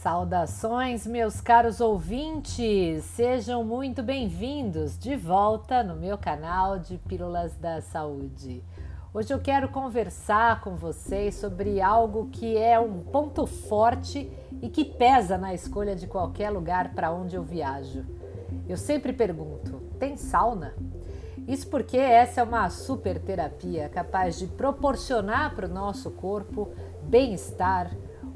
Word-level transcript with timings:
Saudações, 0.00 1.08
meus 1.08 1.40
caros 1.40 1.80
ouvintes! 1.80 3.02
Sejam 3.02 3.64
muito 3.64 4.00
bem-vindos 4.00 4.96
de 4.96 5.16
volta 5.16 5.82
no 5.82 5.96
meu 5.96 6.16
canal 6.16 6.78
de 6.78 6.96
Pílulas 6.98 7.56
da 7.56 7.80
Saúde. 7.80 8.62
Hoje 9.12 9.34
eu 9.34 9.40
quero 9.40 9.68
conversar 9.70 10.60
com 10.60 10.76
vocês 10.76 11.34
sobre 11.34 11.80
algo 11.80 12.28
que 12.30 12.56
é 12.56 12.78
um 12.78 13.00
ponto 13.00 13.44
forte 13.44 14.30
e 14.62 14.68
que 14.68 14.84
pesa 14.84 15.36
na 15.36 15.52
escolha 15.52 15.96
de 15.96 16.06
qualquer 16.06 16.50
lugar 16.50 16.94
para 16.94 17.10
onde 17.10 17.34
eu 17.34 17.42
viajo. 17.42 18.06
Eu 18.68 18.76
sempre 18.76 19.12
pergunto: 19.12 19.82
tem 19.98 20.16
sauna? 20.16 20.76
Isso 21.48 21.66
porque 21.66 21.96
essa 21.96 22.40
é 22.40 22.44
uma 22.44 22.70
super 22.70 23.18
terapia 23.18 23.88
capaz 23.88 24.38
de 24.38 24.46
proporcionar 24.46 25.56
para 25.56 25.66
o 25.66 25.74
nosso 25.74 26.12
corpo 26.12 26.70
bem-estar, 27.02 27.90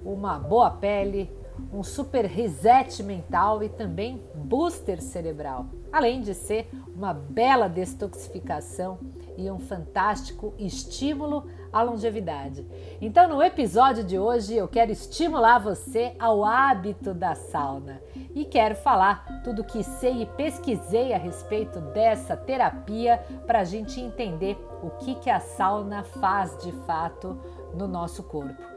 uma 0.04 0.40
boa 0.40 0.68
pele, 0.68 1.30
um 1.72 1.82
super 1.82 2.24
reset 2.24 3.02
mental 3.02 3.62
e 3.62 3.68
também 3.68 4.22
booster 4.34 5.02
cerebral, 5.02 5.66
além 5.92 6.20
de 6.20 6.34
ser 6.34 6.68
uma 6.94 7.12
bela 7.12 7.68
detoxificação 7.68 8.98
e 9.36 9.50
um 9.50 9.58
fantástico 9.58 10.54
estímulo 10.58 11.46
à 11.72 11.82
longevidade. 11.82 12.66
Então, 13.00 13.28
no 13.28 13.42
episódio 13.42 14.04
de 14.04 14.18
hoje, 14.18 14.54
eu 14.54 14.68
quero 14.68 14.92
estimular 14.92 15.58
você 15.58 16.14
ao 16.18 16.44
hábito 16.44 17.14
da 17.14 17.34
sauna 17.34 18.00
e 18.34 18.44
quero 18.44 18.74
falar 18.74 19.42
tudo 19.42 19.62
o 19.62 19.64
que 19.64 19.82
sei 19.82 20.22
e 20.22 20.26
pesquisei 20.26 21.12
a 21.12 21.18
respeito 21.18 21.80
dessa 21.80 22.36
terapia 22.36 23.18
para 23.46 23.60
a 23.60 23.64
gente 23.64 24.00
entender 24.00 24.58
o 24.82 24.90
que, 24.90 25.14
que 25.16 25.30
a 25.30 25.40
sauna 25.40 26.02
faz 26.02 26.56
de 26.58 26.72
fato 26.86 27.38
no 27.74 27.88
nosso 27.88 28.22
corpo. 28.22 28.71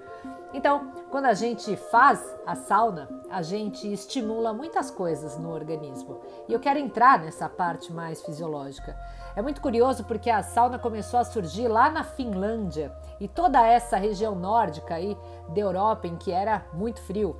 Então, 0.55 0.89
quando 1.11 1.25
a 1.25 1.33
gente 1.33 1.75
faz 1.75 2.23
a 2.47 2.55
sauna, 2.55 3.09
a 3.29 3.41
gente 3.41 3.91
estimula 3.91 4.53
muitas 4.53 4.89
coisas 4.89 5.37
no 5.37 5.51
organismo. 5.51 6.21
E 6.47 6.53
eu 6.53 6.61
quero 6.61 6.79
entrar 6.79 7.19
nessa 7.19 7.49
parte 7.49 7.91
mais 7.91 8.21
fisiológica. 8.21 8.97
É 9.35 9.41
muito 9.41 9.59
curioso 9.59 10.05
porque 10.05 10.29
a 10.29 10.41
sauna 10.41 10.79
começou 10.79 11.19
a 11.19 11.25
surgir 11.25 11.67
lá 11.67 11.89
na 11.89 12.05
Finlândia 12.05 12.95
e 13.19 13.27
toda 13.27 13.67
essa 13.67 13.97
região 13.97 14.33
nórdica 14.33 14.95
aí 14.95 15.17
da 15.49 15.59
Europa 15.59 16.07
em 16.07 16.15
que 16.15 16.31
era 16.31 16.65
muito 16.71 17.01
frio. 17.01 17.35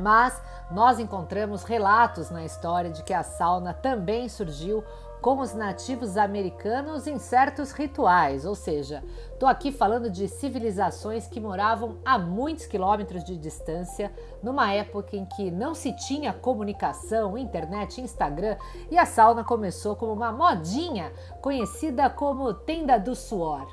Mas 0.00 0.40
nós 0.70 0.98
encontramos 0.98 1.64
relatos 1.64 2.30
na 2.30 2.46
história 2.46 2.90
de 2.90 3.02
que 3.02 3.12
a 3.12 3.22
sauna 3.22 3.74
também 3.74 4.26
surgiu 4.26 4.82
com 5.28 5.42
os 5.42 5.52
nativos 5.52 6.16
americanos 6.16 7.06
em 7.06 7.18
certos 7.18 7.70
rituais, 7.70 8.46
ou 8.46 8.54
seja, 8.54 9.04
estou 9.30 9.46
aqui 9.46 9.70
falando 9.70 10.08
de 10.08 10.26
civilizações 10.26 11.26
que 11.26 11.38
moravam 11.38 11.98
a 12.02 12.18
muitos 12.18 12.64
quilômetros 12.64 13.22
de 13.22 13.36
distância, 13.36 14.10
numa 14.42 14.72
época 14.72 15.18
em 15.18 15.26
que 15.26 15.50
não 15.50 15.74
se 15.74 15.92
tinha 15.92 16.32
comunicação, 16.32 17.36
internet, 17.36 18.00
Instagram, 18.00 18.56
e 18.90 18.96
a 18.96 19.04
sauna 19.04 19.44
começou 19.44 19.94
como 19.96 20.14
uma 20.14 20.32
modinha 20.32 21.12
conhecida 21.42 22.08
como 22.08 22.54
tenda 22.54 22.98
do 22.98 23.14
suor. 23.14 23.66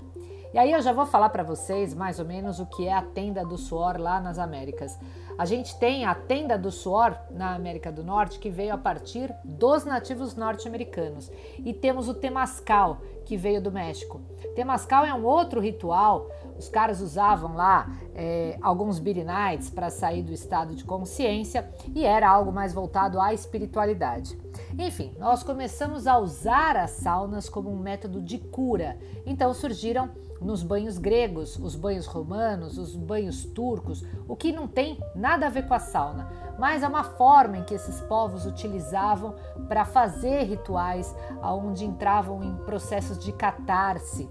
E 0.56 0.58
aí 0.58 0.72
eu 0.72 0.82
já 0.82 0.94
vou 0.94 1.06
falar 1.06 1.28
para 1.28 1.44
vocês 1.44 1.94
mais 1.94 2.18
ou 2.18 2.24
menos 2.24 2.62
o 2.62 2.66
que 2.66 2.88
é 2.88 2.94
a 2.94 3.02
tenda 3.02 3.44
do 3.44 3.58
suor 3.58 4.00
lá 4.00 4.22
nas 4.22 4.40
Américas. 4.40 4.98
A 5.38 5.44
gente 5.44 5.78
tem 5.78 6.06
a 6.06 6.16
tenda 6.16 6.58
do 6.58 6.72
suor 6.72 7.14
na 7.30 7.54
América 7.54 7.92
do 7.92 8.06
Norte 8.06 8.40
que 8.40 8.50
veio 8.50 8.74
a 8.74 8.78
partir 8.78 9.36
dos 9.44 9.84
nativos 9.84 10.34
norte-americanos 10.34 11.30
e 11.60 11.74
temos 11.74 12.08
o 12.08 12.14
temascal 12.14 13.02
que 13.26 13.36
veio 13.36 13.62
do 13.62 13.70
México. 13.70 14.22
Temascal 14.56 15.04
é 15.04 15.14
um 15.14 15.26
outro 15.26 15.60
ritual. 15.60 16.30
Os 16.58 16.70
caras 16.70 17.02
usavam 17.02 17.54
lá 17.54 17.90
é, 18.14 18.58
alguns 18.62 18.98
nights 18.98 19.70
para 19.70 19.90
sair 19.90 20.24
do 20.24 20.32
estado 20.32 20.74
de 20.74 20.86
consciência 20.86 21.70
e 21.94 22.06
era 22.06 22.30
algo 22.30 22.54
mais 22.54 22.74
voltado 22.74 23.20
à 23.20 23.34
espiritualidade. 23.34 24.40
Enfim, 24.80 25.14
nós 25.20 25.44
começamos 25.44 26.08
a 26.08 26.18
usar 26.18 26.78
as 26.78 26.92
saunas 26.92 27.50
como 27.50 27.70
um 27.70 27.78
método 27.78 28.22
de 28.22 28.38
cura. 28.38 28.98
Então 29.26 29.54
surgiram 29.54 30.10
nos 30.42 30.62
banhos 30.62 30.98
gregos, 30.98 31.58
os 31.58 31.76
banhos 31.76 32.06
romanos, 32.06 32.78
os 32.78 32.96
banhos 32.96 33.46
turcos, 33.46 34.04
o 34.28 34.36
que 34.36 34.52
não 34.52 34.68
tem 34.68 35.00
nada 35.16 35.48
a 35.48 35.50
ver 35.50 35.68
com 35.68 35.74
a 35.74 35.80
sauna, 35.80 36.30
mas 36.60 36.84
é 36.84 36.88
uma 36.88 37.04
forma 37.04 37.58
em 37.58 37.64
que 37.64 37.74
esses 37.74 38.02
povos 38.02 38.46
utilizavam 38.46 39.36
para 39.68 39.86
fazer 39.86 40.44
rituais 40.44 41.16
onde 41.42 41.86
entravam 41.86 42.44
em 42.44 42.56
processos 42.66 43.18
de 43.18 43.32
catarse, 43.32 44.30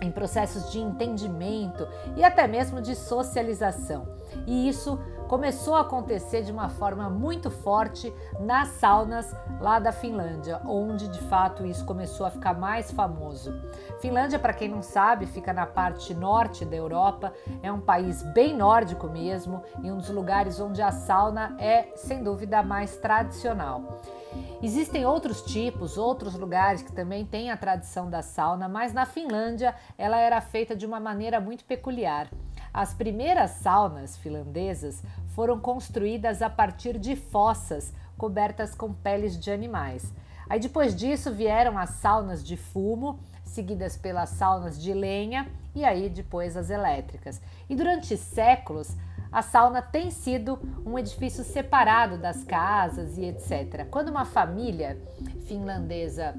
em 0.00 0.10
processos 0.10 0.70
de 0.70 0.78
entendimento 0.78 1.86
e 2.16 2.24
até 2.24 2.46
mesmo 2.46 2.80
de 2.80 2.94
socialização. 2.94 4.19
E 4.46 4.68
isso 4.68 4.98
começou 5.30 5.76
a 5.76 5.82
acontecer 5.82 6.42
de 6.42 6.50
uma 6.50 6.68
forma 6.68 7.08
muito 7.08 7.52
forte 7.52 8.12
nas 8.40 8.66
saunas 8.66 9.32
lá 9.60 9.78
da 9.78 9.92
Finlândia, 9.92 10.60
onde 10.66 11.06
de 11.06 11.20
fato 11.20 11.64
isso 11.64 11.84
começou 11.84 12.26
a 12.26 12.30
ficar 12.30 12.58
mais 12.58 12.90
famoso. 12.90 13.54
Finlândia, 14.00 14.40
para 14.40 14.52
quem 14.52 14.68
não 14.68 14.82
sabe, 14.82 15.26
fica 15.26 15.52
na 15.52 15.66
parte 15.66 16.12
norte 16.14 16.64
da 16.64 16.74
Europa, 16.74 17.32
é 17.62 17.70
um 17.70 17.80
país 17.80 18.24
bem 18.34 18.56
nórdico 18.56 19.06
mesmo 19.06 19.62
e 19.84 19.92
um 19.92 19.98
dos 19.98 20.10
lugares 20.10 20.58
onde 20.58 20.82
a 20.82 20.90
sauna 20.90 21.54
é 21.60 21.92
sem 21.94 22.24
dúvida 22.24 22.60
mais 22.60 22.96
tradicional. 22.96 24.00
Existem 24.62 25.06
outros 25.06 25.42
tipos, 25.42 25.96
outros 25.96 26.34
lugares 26.34 26.82
que 26.82 26.92
também 26.92 27.24
têm 27.24 27.50
a 27.50 27.56
tradição 27.56 28.10
da 28.10 28.20
sauna, 28.20 28.68
mas 28.68 28.92
na 28.92 29.06
Finlândia 29.06 29.74
ela 29.96 30.18
era 30.18 30.40
feita 30.40 30.76
de 30.76 30.84
uma 30.84 31.00
maneira 31.00 31.40
muito 31.40 31.64
peculiar. 31.64 32.28
As 32.72 32.94
primeiras 32.94 33.52
saunas 33.52 34.16
finlandesas 34.16 35.02
foram 35.34 35.58
construídas 35.58 36.40
a 36.42 36.48
partir 36.48 36.98
de 36.98 37.16
fossas 37.16 37.92
cobertas 38.16 38.74
com 38.74 38.92
peles 38.92 39.38
de 39.38 39.50
animais. 39.50 40.12
Aí 40.48 40.60
depois 40.60 40.94
disso 40.94 41.32
vieram 41.32 41.78
as 41.78 41.90
saunas 41.90 42.44
de 42.44 42.56
fumo, 42.56 43.18
seguidas 43.44 43.96
pelas 43.96 44.30
saunas 44.30 44.80
de 44.80 44.92
lenha 44.92 45.48
e 45.74 45.84
aí 45.84 46.08
depois 46.08 46.56
as 46.56 46.70
elétricas. 46.70 47.40
E 47.68 47.74
durante 47.74 48.16
séculos, 48.16 48.96
a 49.32 49.42
sauna 49.42 49.80
tem 49.80 50.10
sido 50.10 50.58
um 50.84 50.98
edifício 50.98 51.44
separado 51.44 52.18
das 52.18 52.42
casas 52.42 53.16
e 53.16 53.24
etc. 53.24 53.86
Quando 53.88 54.08
uma 54.08 54.24
família 54.24 55.00
finlandesa 55.46 56.34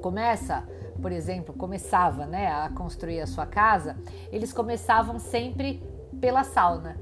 começa 0.00 0.64
por 1.02 1.12
exemplo, 1.12 1.52
começava 1.52 2.24
né, 2.24 2.46
a 2.46 2.70
construir 2.70 3.20
a 3.20 3.26
sua 3.26 3.44
casa, 3.44 3.96
eles 4.30 4.52
começavam 4.52 5.18
sempre 5.18 5.82
pela 6.20 6.44
sauna. 6.44 6.96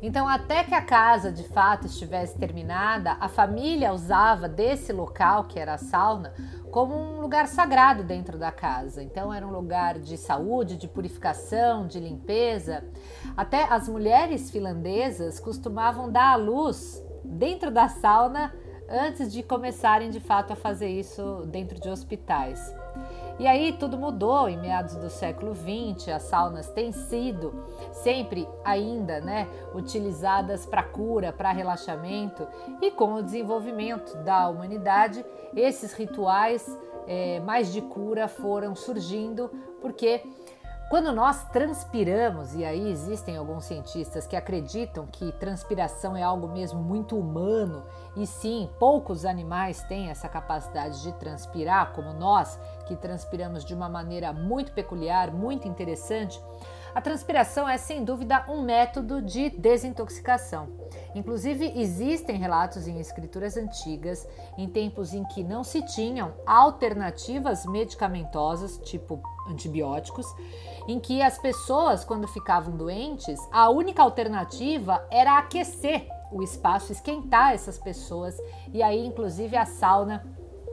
Então, 0.00 0.28
até 0.28 0.62
que 0.62 0.74
a 0.74 0.80
casa 0.80 1.30
de 1.30 1.42
fato 1.42 1.86
estivesse 1.86 2.38
terminada, 2.38 3.16
a 3.20 3.28
família 3.28 3.92
usava 3.92 4.48
desse 4.48 4.92
local, 4.92 5.44
que 5.44 5.58
era 5.58 5.74
a 5.74 5.78
sauna, 5.78 6.32
como 6.70 6.94
um 6.94 7.20
lugar 7.20 7.48
sagrado 7.48 8.04
dentro 8.04 8.38
da 8.38 8.52
casa. 8.52 9.02
Então, 9.02 9.34
era 9.34 9.44
um 9.44 9.50
lugar 9.50 9.98
de 9.98 10.16
saúde, 10.16 10.76
de 10.76 10.86
purificação, 10.86 11.86
de 11.86 11.98
limpeza. 11.98 12.84
Até 13.36 13.64
as 13.64 13.88
mulheres 13.88 14.50
finlandesas 14.50 15.40
costumavam 15.40 16.10
dar 16.10 16.32
à 16.32 16.36
luz 16.36 17.02
dentro 17.24 17.70
da 17.70 17.88
sauna 17.88 18.54
antes 18.88 19.32
de 19.32 19.42
começarem 19.42 20.10
de 20.10 20.20
fato 20.20 20.52
a 20.52 20.56
fazer 20.56 20.88
isso 20.88 21.42
dentro 21.46 21.78
de 21.80 21.90
hospitais. 21.90 22.74
E 23.38 23.46
aí 23.46 23.72
tudo 23.72 23.96
mudou 23.96 24.48
em 24.48 24.56
meados 24.56 24.96
do 24.96 25.08
século 25.08 25.54
XX, 25.54 26.08
as 26.08 26.22
saunas 26.22 26.68
têm 26.70 26.90
sido 26.90 27.54
sempre 27.92 28.48
ainda 28.64 29.20
né, 29.20 29.46
utilizadas 29.72 30.66
para 30.66 30.82
cura, 30.82 31.32
para 31.32 31.52
relaxamento, 31.52 32.46
e 32.82 32.90
com 32.90 33.14
o 33.14 33.22
desenvolvimento 33.22 34.16
da 34.18 34.48
humanidade, 34.48 35.24
esses 35.54 35.92
rituais 35.92 36.66
é, 37.06 37.38
mais 37.40 37.72
de 37.72 37.80
cura 37.80 38.26
foram 38.26 38.74
surgindo, 38.74 39.50
porque 39.80 40.22
quando 40.88 41.12
nós 41.12 41.44
transpiramos, 41.50 42.54
e 42.54 42.64
aí 42.64 42.90
existem 42.90 43.36
alguns 43.36 43.64
cientistas 43.66 44.26
que 44.26 44.34
acreditam 44.34 45.06
que 45.06 45.32
transpiração 45.32 46.16
é 46.16 46.22
algo 46.22 46.48
mesmo 46.48 46.80
muito 46.80 47.18
humano, 47.18 47.84
e 48.16 48.26
sim, 48.26 48.70
poucos 48.78 49.26
animais 49.26 49.82
têm 49.82 50.08
essa 50.08 50.28
capacidade 50.28 51.02
de 51.02 51.12
transpirar, 51.12 51.92
como 51.92 52.14
nós, 52.14 52.58
que 52.86 52.96
transpiramos 52.96 53.64
de 53.64 53.74
uma 53.74 53.88
maneira 53.88 54.32
muito 54.32 54.72
peculiar, 54.72 55.30
muito 55.30 55.68
interessante. 55.68 56.42
A 56.94 57.02
transpiração 57.02 57.68
é 57.68 57.76
sem 57.76 58.02
dúvida 58.02 58.44
um 58.48 58.62
método 58.62 59.20
de 59.20 59.50
desintoxicação. 59.50 60.68
Inclusive, 61.14 61.70
existem 61.78 62.38
relatos 62.38 62.88
em 62.88 62.98
escrituras 62.98 63.56
antigas, 63.56 64.26
em 64.56 64.66
tempos 64.66 65.12
em 65.12 65.22
que 65.24 65.44
não 65.44 65.62
se 65.62 65.82
tinham 65.82 66.32
alternativas 66.46 67.66
medicamentosas, 67.66 68.78
tipo 68.78 69.22
antibióticos, 69.48 70.26
em 70.86 70.98
que 70.98 71.20
as 71.22 71.38
pessoas, 71.38 72.04
quando 72.04 72.26
ficavam 72.28 72.76
doentes, 72.76 73.38
a 73.52 73.68
única 73.68 74.02
alternativa 74.02 75.06
era 75.10 75.38
aquecer 75.38 76.08
o 76.30 76.42
espaço, 76.42 76.92
esquentar 76.92 77.52
essas 77.52 77.78
pessoas, 77.78 78.36
e 78.72 78.82
aí, 78.82 79.04
inclusive, 79.04 79.56
a 79.56 79.64
sauna 79.64 80.24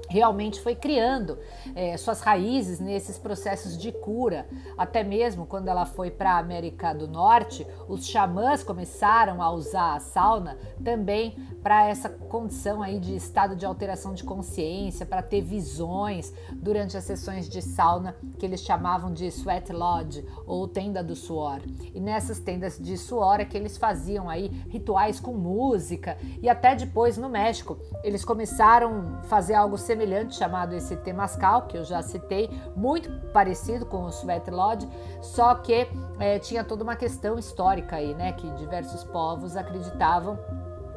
realmente 0.09 0.61
foi 0.61 0.75
criando 0.75 1.37
é, 1.75 1.97
suas 1.97 2.21
raízes 2.21 2.79
nesses 2.79 3.17
processos 3.17 3.77
de 3.77 3.91
cura. 3.91 4.47
Até 4.77 5.03
mesmo 5.03 5.45
quando 5.45 5.67
ela 5.67 5.85
foi 5.85 6.11
para 6.11 6.33
a 6.33 6.37
América 6.37 6.93
do 6.93 7.07
Norte, 7.07 7.65
os 7.87 8.05
xamãs 8.05 8.63
começaram 8.63 9.41
a 9.41 9.51
usar 9.51 9.95
a 9.95 9.99
sauna 9.99 10.57
também 10.83 11.35
para 11.61 11.87
essa 11.87 12.09
condição 12.09 12.81
aí 12.81 12.99
de 12.99 13.15
estado 13.15 13.55
de 13.55 13.65
alteração 13.65 14.13
de 14.13 14.23
consciência, 14.23 15.05
para 15.05 15.23
ter 15.23 15.41
visões 15.41 16.33
durante 16.53 16.95
as 16.95 17.03
sessões 17.03 17.49
de 17.49 17.61
sauna 17.61 18.15
que 18.37 18.45
eles 18.45 18.61
chamavam 18.61 19.11
de 19.11 19.25
sweat 19.27 19.71
lodge 19.73 20.25
ou 20.45 20.67
tenda 20.67 21.03
do 21.03 21.15
suor. 21.15 21.61
E 21.93 21.99
nessas 21.99 22.39
tendas 22.39 22.77
de 22.77 22.97
suor 22.97 23.39
é 23.39 23.45
que 23.45 23.57
eles 23.57 23.77
faziam 23.77 24.29
aí 24.29 24.47
rituais 24.69 25.19
com 25.19 25.33
música 25.33 26.17
e 26.41 26.47
até 26.47 26.75
depois 26.75 27.17
no 27.17 27.29
México 27.29 27.77
eles 28.03 28.23
começaram 28.23 29.17
a 29.19 29.23
fazer 29.23 29.55
algo 29.55 29.77
semelhante 29.77 29.94
semelhante 29.95 30.35
chamado 30.35 30.73
esse 30.73 30.97
Temascal, 30.97 31.63
que 31.63 31.77
eu 31.77 31.85
já 31.85 32.01
citei, 32.01 32.49
muito 32.75 33.09
parecido 33.31 33.85
com 33.85 34.03
o 34.03 34.09
Sweat 34.09 34.51
Lodge, 34.51 34.87
só 35.21 35.55
que 35.55 35.87
é, 36.19 36.37
tinha 36.37 36.63
toda 36.65 36.83
uma 36.83 36.97
questão 36.97 37.39
histórica 37.39 37.95
aí, 37.95 38.13
né? 38.13 38.33
Que 38.33 38.49
diversos 38.51 39.05
povos 39.05 39.55
acreditavam 39.55 40.37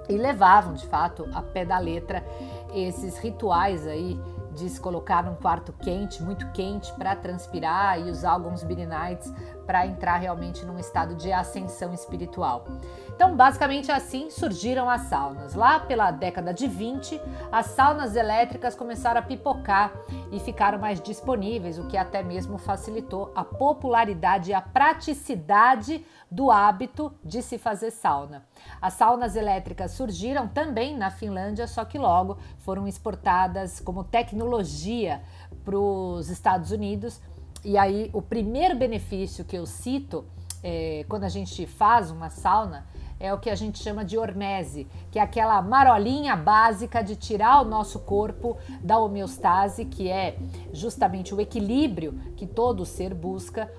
e 0.08 0.16
levavam 0.16 0.74
de 0.74 0.86
fato 0.86 1.28
a 1.32 1.42
pé 1.42 1.64
da 1.64 1.78
letra 1.78 2.24
esses 2.74 3.18
rituais 3.18 3.86
aí 3.86 4.20
de 4.54 4.68
se 4.68 4.80
colocar 4.80 5.22
num 5.22 5.36
quarto 5.36 5.72
quente, 5.72 6.20
muito 6.20 6.50
quente, 6.50 6.92
para 6.94 7.14
transpirar 7.14 8.00
e 8.00 8.10
usar 8.10 8.32
alguns 8.32 8.64
Nights 8.64 9.32
para 9.68 9.86
entrar 9.86 10.16
realmente 10.16 10.64
num 10.64 10.78
estado 10.78 11.14
de 11.14 11.30
ascensão 11.30 11.92
espiritual. 11.92 12.64
Então, 13.14 13.36
basicamente 13.36 13.92
assim 13.92 14.30
surgiram 14.30 14.88
as 14.88 15.02
saunas. 15.02 15.52
Lá 15.52 15.78
pela 15.78 16.10
década 16.10 16.54
de 16.54 16.66
20, 16.66 17.20
as 17.52 17.66
saunas 17.66 18.16
elétricas 18.16 18.74
começaram 18.74 19.20
a 19.20 19.22
pipocar 19.22 19.92
e 20.32 20.40
ficaram 20.40 20.78
mais 20.78 21.02
disponíveis, 21.02 21.78
o 21.78 21.86
que 21.86 21.98
até 21.98 22.22
mesmo 22.22 22.56
facilitou 22.56 23.30
a 23.34 23.44
popularidade 23.44 24.52
e 24.52 24.54
a 24.54 24.62
praticidade 24.62 26.02
do 26.30 26.50
hábito 26.50 27.12
de 27.22 27.42
se 27.42 27.58
fazer 27.58 27.90
sauna. 27.90 28.46
As 28.80 28.94
saunas 28.94 29.36
elétricas 29.36 29.90
surgiram 29.90 30.48
também 30.48 30.96
na 30.96 31.10
Finlândia, 31.10 31.66
só 31.66 31.84
que 31.84 31.98
logo 31.98 32.38
foram 32.60 32.88
exportadas 32.88 33.80
como 33.80 34.02
tecnologia 34.02 35.20
para 35.62 35.78
os 35.78 36.30
Estados 36.30 36.70
Unidos. 36.70 37.20
E 37.64 37.76
aí, 37.76 38.10
o 38.12 38.22
primeiro 38.22 38.76
benefício 38.76 39.44
que 39.44 39.56
eu 39.56 39.66
cito 39.66 40.24
é, 40.62 41.04
quando 41.08 41.24
a 41.24 41.28
gente 41.28 41.66
faz 41.66 42.10
uma 42.10 42.30
sauna 42.30 42.86
é 43.20 43.32
o 43.32 43.38
que 43.38 43.50
a 43.50 43.54
gente 43.54 43.78
chama 43.82 44.04
de 44.04 44.16
hormese, 44.16 44.86
que 45.10 45.18
é 45.18 45.22
aquela 45.22 45.60
marolinha 45.60 46.36
básica 46.36 47.02
de 47.02 47.16
tirar 47.16 47.62
o 47.62 47.68
nosso 47.68 48.00
corpo 48.00 48.56
da 48.82 48.98
homeostase, 48.98 49.84
que 49.84 50.08
é 50.08 50.38
justamente 50.72 51.34
o 51.34 51.40
equilíbrio 51.40 52.18
que 52.36 52.46
todo 52.46 52.84
ser 52.84 53.14
busca. 53.14 53.72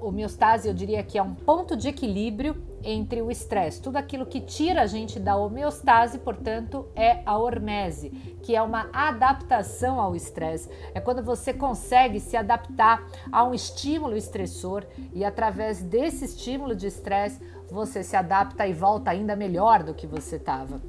Homeostase, 0.00 0.68
eu 0.68 0.74
diria 0.74 1.02
que 1.02 1.18
é 1.18 1.22
um 1.22 1.34
ponto 1.34 1.76
de 1.76 1.88
equilíbrio 1.88 2.62
entre 2.82 3.20
o 3.22 3.30
estresse. 3.30 3.80
Tudo 3.80 3.96
aquilo 3.96 4.26
que 4.26 4.40
tira 4.40 4.82
a 4.82 4.86
gente 4.86 5.20
da 5.20 5.36
homeostase, 5.36 6.18
portanto, 6.18 6.88
é 6.96 7.22
a 7.26 7.36
hormese, 7.38 8.10
que 8.42 8.56
é 8.56 8.62
uma 8.62 8.88
adaptação 8.92 10.00
ao 10.00 10.16
estresse. 10.16 10.68
É 10.94 11.00
quando 11.00 11.22
você 11.22 11.52
consegue 11.52 12.18
se 12.18 12.36
adaptar 12.36 13.06
a 13.30 13.44
um 13.44 13.54
estímulo 13.54 14.16
estressor 14.16 14.84
e 15.12 15.24
através 15.24 15.82
desse 15.82 16.24
estímulo 16.24 16.74
de 16.74 16.86
estresse 16.86 17.40
você 17.72 18.02
se 18.02 18.16
adapta 18.16 18.66
e 18.66 18.72
volta 18.72 19.10
ainda 19.10 19.36
melhor 19.36 19.82
do 19.82 19.94
que 19.94 20.06
você 20.06 20.36
estava. 20.36 20.80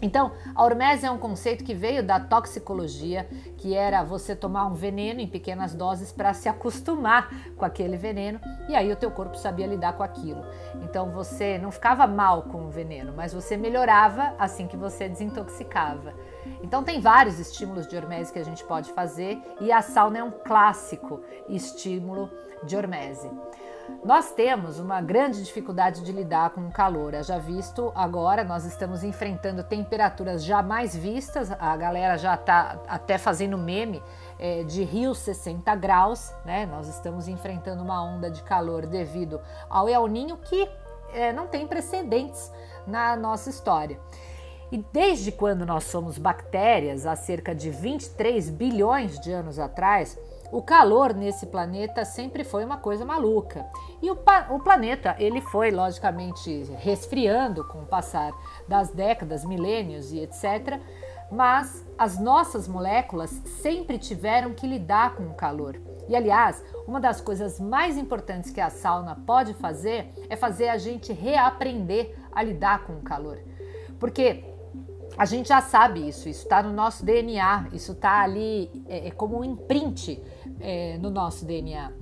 Então, 0.00 0.32
a 0.54 0.64
hormese 0.64 1.04
é 1.04 1.10
um 1.10 1.18
conceito 1.18 1.64
que 1.64 1.74
veio 1.74 2.02
da 2.02 2.18
toxicologia, 2.18 3.28
que 3.58 3.74
era 3.74 4.02
você 4.02 4.34
tomar 4.34 4.66
um 4.66 4.74
veneno 4.74 5.20
em 5.20 5.26
pequenas 5.26 5.74
doses 5.74 6.12
para 6.12 6.32
se 6.32 6.48
acostumar 6.48 7.52
com 7.56 7.64
aquele 7.64 7.96
veneno 7.96 8.40
e 8.68 8.74
aí 8.74 8.90
o 8.90 8.96
teu 8.96 9.10
corpo 9.10 9.36
sabia 9.36 9.66
lidar 9.66 9.94
com 9.94 10.02
aquilo. 10.02 10.44
Então 10.82 11.10
você 11.10 11.58
não 11.58 11.70
ficava 11.70 12.06
mal 12.06 12.42
com 12.44 12.66
o 12.66 12.70
veneno, 12.70 13.12
mas 13.14 13.34
você 13.34 13.56
melhorava 13.56 14.34
assim 14.38 14.66
que 14.66 14.76
você 14.76 15.08
desintoxicava. 15.08 16.14
Então 16.62 16.82
tem 16.82 17.00
vários 17.00 17.38
estímulos 17.38 17.86
de 17.86 17.96
hormese 17.96 18.32
que 18.32 18.38
a 18.38 18.44
gente 18.44 18.64
pode 18.64 18.92
fazer 18.92 19.40
e 19.60 19.70
a 19.70 19.82
sauna 19.82 20.18
é 20.18 20.24
um 20.24 20.30
clássico 20.30 21.20
estímulo 21.48 22.30
de 22.64 22.76
hormese. 22.76 23.30
Nós 24.04 24.32
temos 24.32 24.80
uma 24.80 25.00
grande 25.00 25.42
dificuldade 25.42 26.02
de 26.02 26.10
lidar 26.10 26.50
com 26.50 26.66
o 26.66 26.72
calor. 26.72 27.14
Já 27.22 27.38
visto 27.38 27.92
agora, 27.94 28.42
nós 28.42 28.64
estamos 28.64 29.04
enfrentando 29.04 29.62
temperaturas 29.62 30.44
jamais 30.44 30.96
vistas. 30.96 31.52
A 31.52 31.76
galera 31.76 32.18
já 32.18 32.34
está 32.34 32.80
até 32.88 33.16
fazendo 33.16 33.56
meme 33.56 34.02
é, 34.38 34.64
de 34.64 34.82
Rio 34.82 35.14
60 35.14 35.74
graus, 35.76 36.32
né? 36.44 36.66
Nós 36.66 36.88
estamos 36.88 37.28
enfrentando 37.28 37.82
uma 37.82 38.02
onda 38.02 38.30
de 38.30 38.42
calor 38.42 38.86
devido 38.86 39.40
ao 39.70 39.88
El 39.88 40.06
Ninho 40.08 40.36
que 40.36 40.68
é, 41.12 41.32
não 41.32 41.46
tem 41.46 41.66
precedentes 41.66 42.50
na 42.86 43.14
nossa 43.14 43.50
história. 43.50 44.00
E 44.72 44.78
desde 44.90 45.30
quando 45.30 45.66
nós 45.66 45.84
somos 45.84 46.16
bactérias, 46.16 47.06
há 47.06 47.14
cerca 47.14 47.54
de 47.54 47.68
23 47.68 48.48
bilhões 48.48 49.20
de 49.20 49.30
anos 49.30 49.58
atrás, 49.58 50.18
o 50.52 50.60
calor 50.60 51.14
nesse 51.14 51.46
planeta 51.46 52.04
sempre 52.04 52.44
foi 52.44 52.62
uma 52.62 52.76
coisa 52.76 53.06
maluca. 53.06 53.66
E 54.02 54.10
o, 54.10 54.18
o, 54.50 54.60
planeta, 54.60 55.16
ele 55.18 55.40
foi 55.40 55.70
logicamente 55.70 56.64
resfriando 56.78 57.64
com 57.64 57.78
o 57.78 57.86
passar 57.86 58.32
das 58.68 58.90
décadas, 58.90 59.46
milênios 59.46 60.12
e 60.12 60.20
etc. 60.20 60.78
Mas 61.30 61.82
as 61.96 62.20
nossas 62.20 62.68
moléculas 62.68 63.30
sempre 63.62 63.96
tiveram 63.96 64.52
que 64.52 64.66
lidar 64.66 65.16
com 65.16 65.22
o 65.24 65.34
calor. 65.34 65.80
E 66.06 66.14
aliás, 66.14 66.62
uma 66.86 67.00
das 67.00 67.22
coisas 67.22 67.58
mais 67.58 67.96
importantes 67.96 68.50
que 68.50 68.60
a 68.60 68.68
sauna 68.68 69.16
pode 69.26 69.54
fazer 69.54 70.12
é 70.28 70.36
fazer 70.36 70.68
a 70.68 70.76
gente 70.76 71.14
reaprender 71.14 72.14
a 72.30 72.42
lidar 72.42 72.84
com 72.84 72.92
o 72.92 73.02
calor. 73.02 73.38
Porque 73.98 74.44
a 75.16 75.24
gente 75.24 75.48
já 75.48 75.60
sabe 75.60 76.08
isso, 76.08 76.28
isso 76.28 76.42
está 76.42 76.62
no 76.62 76.72
nosso 76.72 77.04
DNA, 77.04 77.68
isso 77.72 77.92
está 77.92 78.22
ali 78.22 78.70
é, 78.86 79.08
é 79.08 79.10
como 79.10 79.38
um 79.38 79.44
imprint 79.44 80.20
é, 80.60 80.98
no 80.98 81.10
nosso 81.10 81.44
DNA. 81.44 81.92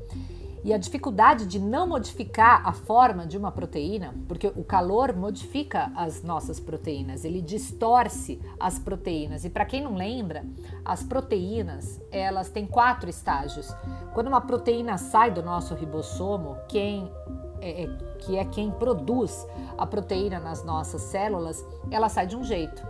E 0.63 0.75
a 0.75 0.79
dificuldade 0.79 1.47
de 1.47 1.59
não 1.59 1.87
modificar 1.87 2.67
a 2.67 2.73
forma 2.73 3.27
de 3.27 3.39
uma 3.39 3.51
proteína, 3.51 4.15
porque 4.29 4.47
o 4.49 4.63
calor 4.63 5.17
modifica 5.17 5.91
as 5.97 6.23
nossas 6.23 6.61
proteínas, 6.61 7.25
ele 7.25 7.41
distorce 7.41 8.39
as 8.59 8.79
proteínas. 8.79 9.47
E 9.47 9.51
para 9.51 9.65
quem 9.65 9.83
não 9.83 9.95
lembra, 9.95 10.45
as 10.85 11.03
proteínas, 11.03 11.99
elas 12.13 12.51
têm 12.51 12.67
quatro 12.67 13.09
estágios. 13.09 13.75
Quando 14.13 14.27
uma 14.27 14.43
proteína 14.43 14.99
sai 14.99 15.31
do 15.31 15.43
nosso 15.43 15.75
ribossomo, 15.75 16.59
quem 16.69 17.11
é, 17.61 17.85
é 17.85 17.89
que 18.19 18.37
é 18.37 18.45
quem 18.45 18.71
produz 18.71 19.47
a 19.77 19.87
proteína 19.87 20.39
nas 20.39 20.65
nossas 20.65 21.03
células, 21.03 21.65
ela 21.91 22.09
sai 22.09 22.27
de 22.27 22.37
um 22.37 22.45
jeito. 22.45 22.83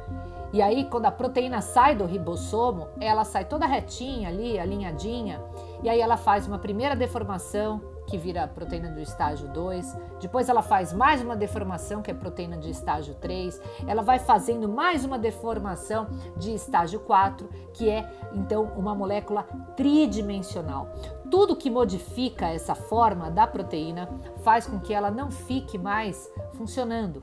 E 0.53 0.61
aí, 0.61 0.85
quando 0.85 1.07
a 1.07 1.13
proteína 1.13 1.61
sai 1.61 1.95
do 1.95 2.05
ribossomo, 2.05 2.89
ela 3.01 3.25
sai 3.25 3.45
toda 3.45 3.67
retinha 3.67 4.29
ali, 4.29 4.59
alinhadinha, 4.59 5.41
e 5.83 5.89
aí 5.89 6.01
ela 6.01 6.17
faz 6.17 6.47
uma 6.49 6.59
primeira 6.59 6.97
deformação, 6.97 7.81
que 8.11 8.19
vira 8.19 8.47
proteína 8.49 8.91
do 8.91 9.01
estágio 9.01 9.47
2, 9.49 9.97
depois 10.21 10.49
ela 10.49 10.63
faz 10.63 10.93
mais 10.93 11.23
uma 11.23 11.37
deformação, 11.37 12.03
que 12.03 12.11
é 12.11 12.15
proteína 12.15 12.59
de 12.59 12.69
estágio 12.69 13.15
3, 13.15 13.61
ela 13.87 14.03
vai 14.03 14.19
fazendo 14.19 14.69
mais 14.69 15.05
uma 15.05 15.17
deformação 15.17 16.09
de 16.37 16.53
estágio 16.53 16.99
4, 17.01 17.49
que 17.73 17.89
é 17.89 18.11
então 18.33 18.65
uma 18.77 18.97
molécula 18.97 19.45
tridimensional. 19.77 20.93
Tudo 21.31 21.55
que 21.55 21.71
modifica 21.71 22.49
essa 22.49 22.75
forma 22.75 23.31
da 23.31 23.47
proteína 23.47 24.09
faz 24.43 24.67
com 24.67 24.81
que 24.81 24.93
ela 24.93 25.11
não 25.11 25.31
fique 25.31 25.79
mais 25.79 26.29
funcionando. 26.55 27.23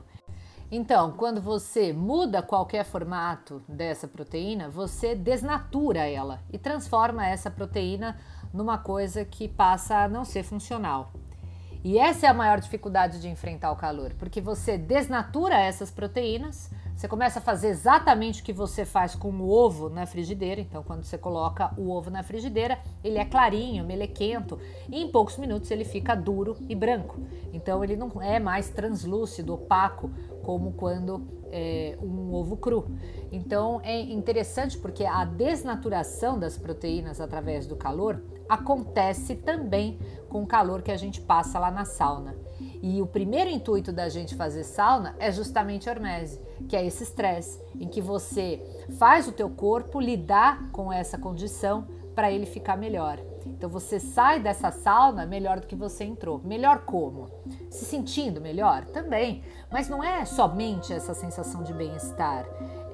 Então, 0.70 1.12
quando 1.12 1.40
você 1.40 1.94
muda 1.94 2.42
qualquer 2.42 2.84
formato 2.84 3.62
dessa 3.66 4.06
proteína, 4.06 4.68
você 4.68 5.14
desnatura 5.14 6.06
ela 6.06 6.40
e 6.52 6.58
transforma 6.58 7.26
essa 7.26 7.50
proteína 7.50 8.18
numa 8.52 8.78
coisa 8.78 9.24
que 9.24 9.48
passa 9.48 10.04
a 10.04 10.08
não 10.08 10.24
ser 10.24 10.42
funcional. 10.42 11.12
E 11.84 11.96
essa 11.96 12.26
é 12.26 12.28
a 12.28 12.34
maior 12.34 12.60
dificuldade 12.60 13.20
de 13.20 13.28
enfrentar 13.28 13.70
o 13.70 13.76
calor, 13.76 14.12
porque 14.18 14.40
você 14.40 14.76
desnatura 14.76 15.54
essas 15.54 15.92
proteínas, 15.92 16.70
você 16.94 17.06
começa 17.06 17.38
a 17.38 17.42
fazer 17.42 17.68
exatamente 17.68 18.42
o 18.42 18.44
que 18.44 18.52
você 18.52 18.84
faz 18.84 19.14
com 19.14 19.30
o 19.30 19.48
ovo 19.48 19.88
na 19.88 20.04
frigideira. 20.04 20.60
Então, 20.60 20.82
quando 20.82 21.04
você 21.04 21.16
coloca 21.16 21.72
o 21.78 21.90
ovo 21.92 22.10
na 22.10 22.24
frigideira, 22.24 22.76
ele 23.04 23.18
é 23.18 23.24
clarinho, 23.24 23.84
melequento, 23.84 24.58
e 24.88 25.00
em 25.00 25.12
poucos 25.12 25.38
minutos 25.38 25.70
ele 25.70 25.84
fica 25.84 26.16
duro 26.16 26.56
e 26.68 26.74
branco. 26.74 27.20
Então, 27.52 27.84
ele 27.84 27.94
não 27.94 28.20
é 28.20 28.40
mais 28.40 28.68
translúcido, 28.68 29.54
opaco, 29.54 30.10
como 30.42 30.72
quando 30.72 31.24
é 31.52 31.96
um 32.02 32.34
ovo 32.34 32.56
cru. 32.56 32.90
Então, 33.30 33.80
é 33.84 34.00
interessante 34.00 34.76
porque 34.76 35.04
a 35.04 35.24
desnaturação 35.24 36.36
das 36.36 36.58
proteínas 36.58 37.20
através 37.20 37.68
do 37.68 37.76
calor 37.76 38.20
acontece 38.48 39.36
também 39.36 39.98
com 40.28 40.42
o 40.42 40.46
calor 40.46 40.82
que 40.82 40.90
a 40.90 40.96
gente 40.96 41.20
passa 41.20 41.58
lá 41.58 41.70
na 41.70 41.84
sauna. 41.84 42.36
E 42.82 43.02
o 43.02 43.06
primeiro 43.06 43.50
intuito 43.50 43.92
da 43.92 44.08
gente 44.08 44.34
fazer 44.34 44.64
sauna 44.64 45.16
é 45.18 45.32
justamente 45.32 45.88
a 45.88 45.92
hormese, 45.92 46.40
que 46.68 46.76
é 46.76 46.86
esse 46.86 47.02
estresse, 47.02 47.60
em 47.78 47.88
que 47.88 48.00
você 48.00 48.62
faz 48.98 49.26
o 49.26 49.32
teu 49.32 49.50
corpo 49.50 50.00
lidar 50.00 50.70
com 50.70 50.92
essa 50.92 51.18
condição 51.18 51.86
para 52.14 52.30
ele 52.30 52.46
ficar 52.46 52.76
melhor. 52.76 53.20
Então 53.46 53.68
você 53.68 53.98
sai 53.98 54.40
dessa 54.40 54.70
sauna 54.70 55.24
melhor 55.24 55.60
do 55.60 55.66
que 55.66 55.76
você 55.76 56.04
entrou. 56.04 56.40
Melhor 56.44 56.80
como? 56.80 57.30
Se 57.70 57.84
sentindo 57.84 58.40
melhor? 58.40 58.84
Também. 58.86 59.42
Mas 59.70 59.88
não 59.88 60.02
é 60.02 60.24
somente 60.24 60.92
essa 60.92 61.14
sensação 61.14 61.62
de 61.62 61.72
bem-estar 61.72 62.44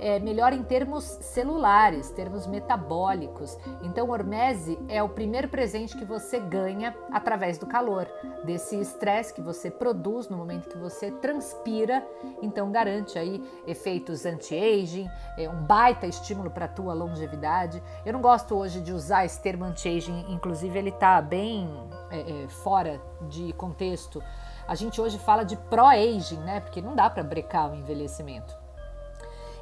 é, 0.05 0.19
melhor 0.19 0.53
em 0.53 0.63
termos 0.63 1.03
celulares, 1.03 2.11
termos 2.11 2.47
metabólicos. 2.47 3.57
Então, 3.81 4.11
hormese 4.11 4.79
é 4.87 5.03
o 5.03 5.09
primeiro 5.09 5.49
presente 5.49 5.97
que 5.97 6.05
você 6.05 6.39
ganha 6.39 6.95
através 7.11 7.57
do 7.57 7.67
calor, 7.67 8.07
desse 8.45 8.79
estresse 8.79 9.33
que 9.33 9.41
você 9.41 9.71
produz 9.71 10.29
no 10.29 10.37
momento 10.37 10.69
que 10.69 10.77
você 10.77 11.11
transpira. 11.11 12.07
Então, 12.43 12.71
garante 12.71 13.19
aí 13.19 13.43
efeitos 13.67 14.27
anti-aging, 14.27 15.09
é 15.39 15.49
um 15.49 15.63
baita 15.63 16.07
estímulo 16.07 16.51
para 16.51 16.67
a 16.67 16.69
tua 16.69 16.93
longevidade. 16.93 17.83
Eu 18.05 18.13
não 18.13 18.21
gosto 18.21 18.55
hoje 18.55 18.83
de 18.83 18.93
usar 18.93 19.25
esse 19.25 19.41
termo 19.41 19.65
anti-aging, 19.65 20.27
inclusive 20.29 20.79
ele 20.79 20.91
está 20.91 21.19
bem 21.23 21.67
é, 22.11 22.45
é, 22.45 22.49
fora 22.49 23.01
de 23.23 23.55
contexto. 23.55 24.23
A 24.69 24.75
gente 24.75 25.01
hoje 25.01 25.19
fala 25.19 25.45
de 25.45 25.57
pro-aging, 25.57 26.41
né? 26.41 26.61
Porque 26.61 26.83
não 26.83 26.95
dá 26.95 27.09
para 27.09 27.23
brecar 27.23 27.73
o 27.73 27.75
envelhecimento. 27.75 28.64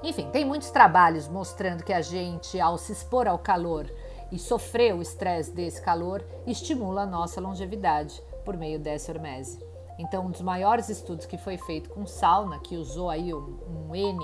Enfim, 0.02 0.28
tem 0.30 0.44
muitos 0.44 0.70
trabalhos 0.70 1.28
mostrando 1.28 1.84
que 1.84 1.92
a 1.92 2.00
gente, 2.00 2.60
ao 2.60 2.76
se 2.76 2.92
expor 2.92 3.28
ao 3.28 3.38
calor 3.38 3.88
e 4.32 4.38
sofrer 4.38 4.94
o 4.94 5.00
estresse 5.00 5.52
desse 5.52 5.80
calor, 5.80 6.24
estimula 6.44 7.02
a 7.02 7.06
nossa 7.06 7.40
longevidade 7.40 8.20
por 8.44 8.56
meio 8.56 8.80
dessa 8.80 9.12
hormese. 9.12 9.64
Então, 9.98 10.26
um 10.26 10.30
dos 10.30 10.40
maiores 10.40 10.88
estudos 10.88 11.26
que 11.26 11.38
foi 11.38 11.56
feito 11.56 11.90
com 11.90 12.04
sauna, 12.04 12.58
que 12.58 12.76
usou 12.76 13.10
aí 13.10 13.32
um, 13.32 13.58
um 13.68 13.94
N 13.94 14.18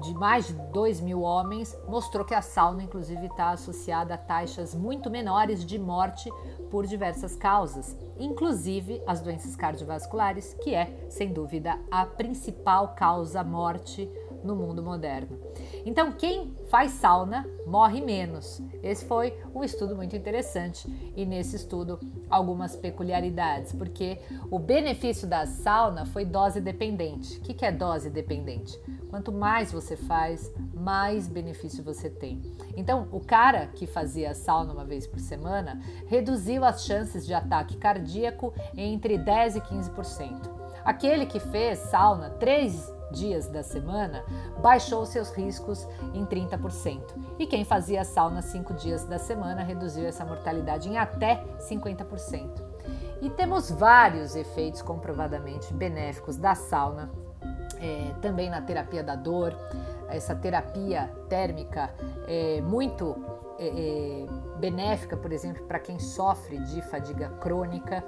de 0.00 0.12
mais 0.14 0.48
de 0.48 0.54
2 0.54 1.00
mil 1.00 1.22
homens, 1.22 1.76
mostrou 1.86 2.24
que 2.24 2.34
a 2.34 2.42
sauna, 2.42 2.82
inclusive, 2.82 3.26
está 3.26 3.50
associada 3.50 4.14
a 4.14 4.18
taxas 4.18 4.74
muito 4.74 5.08
menores 5.08 5.64
de 5.64 5.78
morte 5.78 6.28
por 6.70 6.86
diversas 6.86 7.36
causas, 7.36 7.96
inclusive 8.18 9.00
as 9.06 9.20
doenças 9.20 9.54
cardiovasculares, 9.54 10.54
que 10.54 10.74
é, 10.74 11.06
sem 11.08 11.32
dúvida, 11.32 11.78
a 11.90 12.04
principal 12.04 12.88
causa 12.96 13.44
morte 13.44 14.10
no 14.44 14.54
mundo 14.54 14.82
moderno. 14.82 15.38
Então, 15.84 16.12
quem 16.12 16.54
faz 16.66 16.92
sauna 16.92 17.46
morre 17.66 18.00
menos. 18.00 18.62
Esse 18.82 19.04
foi 19.06 19.36
um 19.54 19.64
estudo 19.64 19.96
muito 19.96 20.14
interessante 20.14 20.86
e 21.16 21.24
nesse 21.24 21.56
estudo 21.56 21.98
algumas 22.28 22.76
peculiaridades, 22.76 23.72
porque 23.72 24.18
o 24.50 24.58
benefício 24.58 25.26
da 25.26 25.46
sauna 25.46 26.04
foi 26.06 26.24
dose 26.24 26.60
dependente. 26.60 27.38
O 27.38 27.40
que 27.40 27.64
é 27.64 27.72
dose 27.72 28.10
dependente? 28.10 28.78
Quanto 29.08 29.32
mais 29.32 29.72
você 29.72 29.96
faz, 29.96 30.52
mais 30.74 31.26
benefício 31.26 31.82
você 31.82 32.10
tem. 32.10 32.42
Então, 32.76 33.08
o 33.12 33.20
cara 33.20 33.68
que 33.68 33.86
fazia 33.86 34.34
sauna 34.34 34.72
uma 34.72 34.84
vez 34.84 35.06
por 35.06 35.20
semana 35.20 35.80
reduziu 36.06 36.64
as 36.64 36.84
chances 36.84 37.24
de 37.24 37.32
ataque 37.32 37.76
cardíaco 37.76 38.52
entre 38.76 39.16
10 39.16 39.56
e 39.56 39.60
15%. 39.60 40.64
Aquele 40.84 41.24
que 41.24 41.40
fez 41.40 41.78
sauna 41.78 42.28
três 42.28 42.92
dias 43.14 43.46
da 43.46 43.62
semana, 43.62 44.24
baixou 44.60 45.06
seus 45.06 45.30
riscos 45.30 45.86
em 46.12 46.26
30%. 46.26 47.00
E 47.38 47.46
quem 47.46 47.64
fazia 47.64 48.04
sauna 48.04 48.42
cinco 48.42 48.74
dias 48.74 49.04
da 49.04 49.18
semana 49.18 49.62
reduziu 49.62 50.06
essa 50.06 50.24
mortalidade 50.24 50.88
em 50.88 50.98
até 50.98 51.42
50%. 51.58 52.62
E 53.22 53.30
temos 53.30 53.70
vários 53.70 54.36
efeitos 54.36 54.82
comprovadamente 54.82 55.72
benéficos 55.72 56.36
da 56.36 56.54
sauna, 56.54 57.10
é, 57.80 58.12
também 58.20 58.50
na 58.50 58.60
terapia 58.60 59.02
da 59.02 59.16
dor. 59.16 59.56
Essa 60.08 60.34
terapia 60.34 61.10
térmica 61.28 61.94
é 62.28 62.60
muito 62.60 63.16
é, 63.64 64.24
é, 64.24 64.26
benéfica, 64.58 65.16
por 65.16 65.32
exemplo, 65.32 65.64
para 65.64 65.78
quem 65.78 65.98
sofre 65.98 66.58
de 66.58 66.82
fadiga 66.82 67.30
crônica 67.40 68.04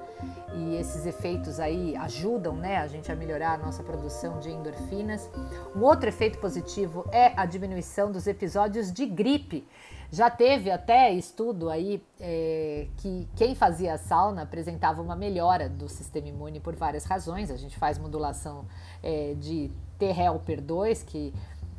e 0.55 0.77
esses 0.77 1.07
efeitos 1.07 1.59
aí 1.59 1.97
ajudam 1.97 2.55
né, 2.55 2.79
a 2.79 2.87
gente 2.87 3.11
a 3.11 3.17
melhorar 3.17 3.55
a 3.55 3.59
nossa 3.59 3.83
produção 3.83 4.39
de 4.39 4.51
endorfinas. 4.51 5.31
Um 5.75 5.83
outro 5.83 6.09
efeito 6.09 6.39
positivo 6.39 7.05
é 7.11 7.33
a 7.37 7.47
diminuição 7.47 8.13
dos 8.13 8.27
episódios 8.27 8.93
de 8.93 9.07
gripe. 9.07 9.67
Já 10.11 10.31
teve 10.31 10.71
até 10.71 11.13
estudo 11.13 11.69
aí 11.69 12.03
é, 12.21 12.87
que 12.99 13.29
quem 13.35 13.55
fazia 13.55 13.99
sauna 13.99 14.43
apresentava 14.43 15.03
uma 15.03 15.17
melhora 15.17 15.69
do 15.69 15.89
sistema 15.89 16.29
imune 16.29 16.61
por 16.61 16.77
várias 16.77 17.05
razões. 17.05 17.51
A 17.51 17.57
gente 17.57 17.77
faz 17.77 17.99
modulação 17.99 18.67
é, 19.03 19.35
de 19.35 19.71
T-helper 19.99 20.61
2, 20.61 21.03
que 21.03 21.35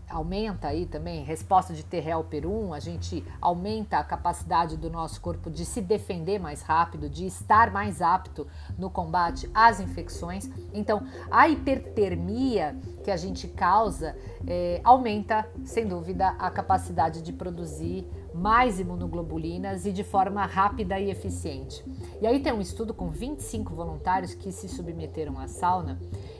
aumenta 0.10 0.70
aí 0.70 0.86
também 0.86 1.24
resposta 1.24 1.74
de 1.74 1.84
T-helper 1.84 2.48
1, 2.48 2.74
a 2.74 2.80
gente 2.80 3.24
aumenta 3.42 3.98
a 3.98 4.04
capacidade 4.04 4.78
do 4.78 4.90
nosso 4.90 5.20
corpo 5.20 5.50
de 5.50 5.66
se 5.66 5.82
defender 5.82 6.40
mais 6.40 6.62
rápido, 6.62 7.10
de 7.10 7.26
estar 7.26 7.72
mais 7.72 8.02
apto 8.02 8.48
no 8.78 8.90
combate 8.90 9.50
às 9.54 9.80
infecções. 9.80 10.50
Então, 10.74 11.06
a 11.30 11.48
hipertermia 11.50 12.76
que 13.04 13.12
a 13.12 13.18
gente 13.18 13.48
causa 13.48 14.16
é, 14.46 14.82
aumenta, 14.84 15.48
sem 15.64 15.88
dúvida, 15.88 16.30
a 16.40 16.50
capacidade 16.50 17.22
de 17.22 17.34
produzir 17.34 18.08
mais 18.34 18.80
imunoglobulinas 18.80 19.86
e 19.86 19.92
de 19.92 20.04
forma 20.04 20.46
rápida 20.46 21.00
e 21.00 21.10
eficiente. 21.10 21.84
E 22.22 22.28
aí 22.28 22.40
tem 22.40 22.54
um 22.54 22.62
estudo 22.62 22.94
com 22.94 23.10
25 23.10 23.74
voluntários 23.74 24.34
que 24.34 24.52
se 24.52 24.70
submeteram 24.70 25.40
à 25.40 25.48
sauna 25.48 26.00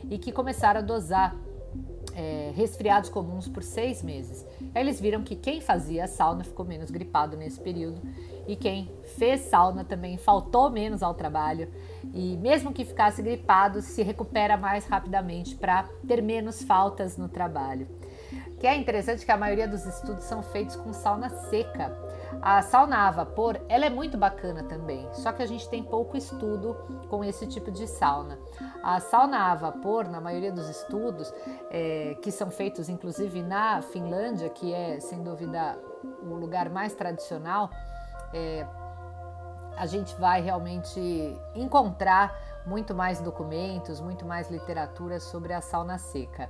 e 0.10 0.18
que 0.18 0.32
começaram 0.32 0.80
a 0.80 0.84
dosar 0.84 1.36
é, 2.18 2.52
resfriados 2.56 3.12
comuns 3.12 3.48
por 3.48 3.62
seis 3.62 4.02
meses. 4.02 4.44
Eles 4.74 5.00
viram 5.00 5.22
que 5.22 5.36
quem 5.36 5.62
fazia 5.62 6.08
sauna 6.08 6.44
ficou 6.44 6.66
menos 6.66 6.90
gripado 6.90 7.38
nesse 7.38 7.60
período 7.60 8.02
e 8.48 8.56
quem 8.56 8.90
fez 9.18 9.42
sauna 9.42 9.86
também 9.86 10.18
faltou 10.18 10.72
menos 10.72 11.04
ao 11.04 11.14
trabalho 11.14 11.70
e 12.12 12.36
mesmo 12.38 12.74
que 12.74 12.84
ficasse 12.84 13.22
gripado 13.22 13.84
se 13.84 14.02
recupera 14.02 14.58
mais 14.58 14.88
rapidamente 14.88 15.56
para 15.56 15.84
ter 16.08 16.24
menos 16.24 16.64
faltas 16.64 17.18
no 17.18 17.30
trabalho. 17.30 17.88
Que 18.60 18.66
é 18.66 18.76
interessante 18.76 19.24
que 19.24 19.32
a 19.32 19.38
maioria 19.38 19.68
dos 19.68 19.86
estudos 19.86 20.24
são 20.24 20.42
feitos 20.42 20.76
com 20.76 20.92
sauna 20.92 21.30
seca. 21.30 22.07
A 22.42 22.62
sauna 22.62 23.08
a 23.08 23.12
vapor, 23.12 23.60
ela 23.68 23.86
é 23.86 23.90
muito 23.90 24.18
bacana 24.18 24.64
também, 24.64 25.08
só 25.14 25.32
que 25.32 25.42
a 25.42 25.46
gente 25.46 25.68
tem 25.70 25.84
pouco 25.84 26.16
estudo 26.18 26.76
com 27.10 27.24
esse 27.24 27.48
tipo 27.48 27.72
de 27.72 27.88
sauna. 27.88 28.38
A 28.84 29.00
sauna 29.00 29.52
a 29.52 29.56
vapor, 29.56 30.08
na 30.08 30.22
maioria 30.22 30.52
dos 30.52 30.70
estudos, 30.70 31.34
é, 31.70 32.18
que 32.22 32.32
são 32.32 32.50
feitos 32.50 32.90
inclusive 32.90 33.42
na 33.42 33.82
Finlândia, 33.82 34.50
que 34.50 34.74
é 34.74 35.00
sem 35.00 35.24
dúvida 35.24 35.78
o 36.22 36.36
lugar 36.36 36.70
mais 36.70 36.94
tradicional, 36.94 37.70
é, 38.34 38.66
a 39.78 39.86
gente 39.86 40.16
vai 40.16 40.42
realmente 40.42 41.00
encontrar 41.56 42.36
muito 42.66 42.94
mais 42.94 43.22
documentos, 43.22 44.02
muito 44.02 44.26
mais 44.26 44.50
literatura 44.50 45.20
sobre 45.20 45.54
a 45.54 45.62
sauna 45.62 45.98
seca. 45.98 46.50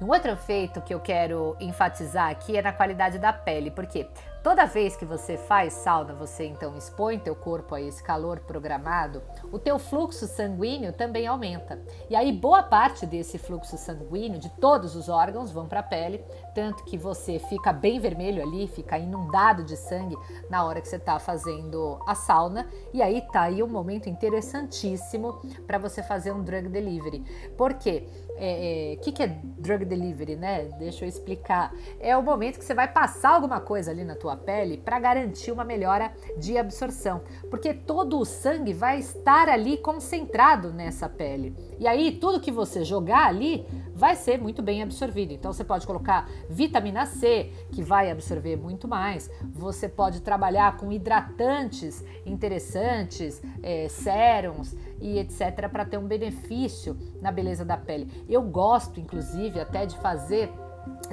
Um 0.00 0.08
outro 0.08 0.30
efeito 0.30 0.80
que 0.80 0.94
eu 0.94 1.00
quero 1.00 1.56
enfatizar 1.60 2.30
aqui 2.30 2.56
é 2.56 2.62
na 2.62 2.72
qualidade 2.72 3.18
da 3.18 3.32
pele, 3.32 3.70
porque 3.70 4.08
Toda 4.42 4.64
vez 4.64 4.96
que 4.96 5.04
você 5.04 5.36
faz 5.36 5.74
sauna, 5.74 6.14
você 6.14 6.46
então 6.46 6.74
expõe 6.74 7.18
teu 7.18 7.36
corpo 7.36 7.74
a 7.74 7.80
esse 7.80 8.02
calor 8.02 8.40
programado, 8.40 9.22
o 9.52 9.58
teu 9.58 9.78
fluxo 9.78 10.26
sanguíneo 10.26 10.94
também 10.94 11.26
aumenta. 11.26 11.78
E 12.08 12.16
aí 12.16 12.32
boa 12.32 12.62
parte 12.62 13.04
desse 13.04 13.36
fluxo 13.36 13.76
sanguíneo 13.76 14.40
de 14.40 14.48
todos 14.48 14.96
os 14.96 15.10
órgãos 15.10 15.52
vão 15.52 15.68
para 15.68 15.80
a 15.80 15.82
pele, 15.82 16.24
tanto 16.54 16.84
que 16.84 16.96
você 16.96 17.38
fica 17.38 17.70
bem 17.70 18.00
vermelho 18.00 18.42
ali, 18.42 18.66
fica 18.66 18.98
inundado 18.98 19.62
de 19.62 19.76
sangue 19.76 20.16
na 20.48 20.64
hora 20.64 20.80
que 20.80 20.88
você 20.88 20.96
está 20.96 21.18
fazendo 21.18 22.00
a 22.06 22.14
sauna. 22.14 22.66
E 22.94 23.02
aí 23.02 23.20
tá 23.30 23.42
aí 23.42 23.62
um 23.62 23.68
momento 23.68 24.08
interessantíssimo 24.08 25.38
para 25.66 25.76
você 25.76 26.02
fazer 26.02 26.32
um 26.32 26.42
drug 26.42 26.68
delivery. 26.68 27.22
Por 27.58 27.74
quê? 27.74 28.08
O 28.30 28.42
é, 28.42 28.92
é, 28.92 28.96
que, 28.96 29.12
que 29.12 29.22
é 29.22 29.26
drug 29.26 29.84
delivery, 29.84 30.34
né? 30.34 30.64
Deixa 30.78 31.04
eu 31.04 31.08
explicar. 31.10 31.74
É 32.00 32.16
o 32.16 32.22
momento 32.22 32.58
que 32.58 32.64
você 32.64 32.72
vai 32.72 32.88
passar 32.88 33.34
alguma 33.34 33.60
coisa 33.60 33.90
ali 33.90 34.02
na 34.02 34.16
tua 34.16 34.29
pele 34.36 34.76
para 34.76 34.98
garantir 34.98 35.52
uma 35.52 35.64
melhora 35.64 36.12
de 36.38 36.56
absorção, 36.56 37.22
porque 37.50 37.72
todo 37.74 38.18
o 38.18 38.24
sangue 38.24 38.72
vai 38.72 38.98
estar 38.98 39.48
ali 39.48 39.78
concentrado 39.78 40.72
nessa 40.72 41.08
pele. 41.08 41.56
E 41.78 41.86
aí 41.86 42.12
tudo 42.12 42.40
que 42.40 42.50
você 42.50 42.84
jogar 42.84 43.26
ali 43.26 43.66
vai 43.94 44.16
ser 44.16 44.40
muito 44.40 44.62
bem 44.62 44.82
absorvido. 44.82 45.32
Então 45.32 45.52
você 45.52 45.64
pode 45.64 45.86
colocar 45.86 46.28
vitamina 46.48 47.06
C, 47.06 47.52
que 47.70 47.82
vai 47.82 48.10
absorver 48.10 48.56
muito 48.56 48.88
mais. 48.88 49.30
Você 49.52 49.88
pode 49.88 50.22
trabalhar 50.22 50.76
com 50.76 50.90
hidratantes 50.90 52.04
interessantes, 52.24 53.42
é, 53.62 53.88
sérums 53.88 54.74
e 55.00 55.18
etc, 55.18 55.68
para 55.70 55.84
ter 55.84 55.98
um 55.98 56.06
benefício 56.06 56.96
na 57.20 57.30
beleza 57.30 57.64
da 57.64 57.76
pele. 57.76 58.24
Eu 58.28 58.42
gosto, 58.42 59.00
inclusive, 59.00 59.60
até 59.60 59.86
de 59.86 59.96
fazer 59.98 60.50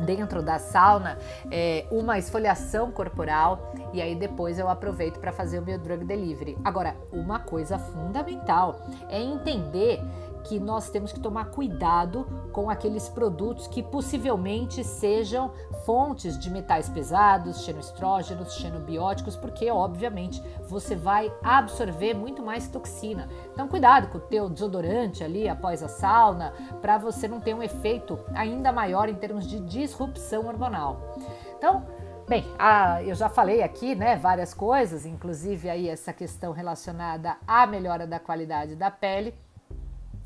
dentro 0.04 0.42
da 0.44 0.60
sauna 0.60 1.18
é, 1.50 1.86
uma 1.92 2.18
esfoliação 2.18 2.92
corporal 2.92 3.74
e 3.94 4.02
aí 4.02 4.16
depois 4.16 4.60
eu 4.60 4.70
aproveito 4.70 5.20
para 5.20 5.32
fazer 5.32 5.60
o 5.60 5.62
meu 5.62 5.78
drug 5.78 6.06
delivery. 6.06 6.58
Agora, 6.64 6.96
uma 7.12 7.40
coisa 7.40 7.80
fundamental 7.80 8.80
é 9.10 9.22
entender 9.22 10.02
que 10.48 10.60
nós 10.60 10.90
temos 10.90 11.12
que 11.12 11.20
tomar 11.20 11.46
cuidado 11.52 12.26
com 12.52 12.70
aqueles 12.70 13.10
produtos 13.10 13.68
que 13.68 13.84
possivelmente 13.84 14.84
sejam 14.84 15.52
fontes 15.86 16.40
de 16.40 16.50
metais 16.50 16.90
pesados, 16.90 17.64
xenoestrógenos, 17.64 18.54
xenobióticos, 18.56 19.36
porque 19.36 19.70
obviamente 19.70 20.42
você 20.68 20.96
vai 20.96 21.32
absorver 21.44 22.14
muito 22.14 22.42
mais 22.42 22.68
toxina. 22.68 23.28
Então 23.54 23.68
cuidado 23.68 24.08
com 24.08 24.18
o 24.18 24.22
teu 24.22 24.50
desodorante 24.50 25.24
ali 25.24 25.50
após 25.50 25.84
a 25.84 25.88
sauna, 25.88 26.54
para 26.82 26.98
você 26.98 27.28
não 27.28 27.42
ter 27.42 27.54
um 27.54 27.64
efeito 27.64 28.20
ainda 28.34 28.72
maior 28.72 29.10
em 29.10 29.16
termos 29.16 29.46
de 29.46 29.60
disrupção 29.60 30.48
hormonal. 30.48 31.16
Então, 31.58 31.86
Bem, 32.28 32.46
a, 32.60 33.02
eu 33.04 33.16
já 33.16 33.30
falei 33.30 33.64
aqui, 33.64 33.96
né, 33.96 34.18
várias 34.18 34.54
coisas, 34.54 35.06
inclusive 35.06 35.70
aí 35.70 35.88
essa 35.88 36.12
questão 36.12 36.52
relacionada 36.52 37.38
à 37.48 37.66
melhora 37.66 38.06
da 38.06 38.20
qualidade 38.20 38.76
da 38.76 38.92
pele. 38.92 39.34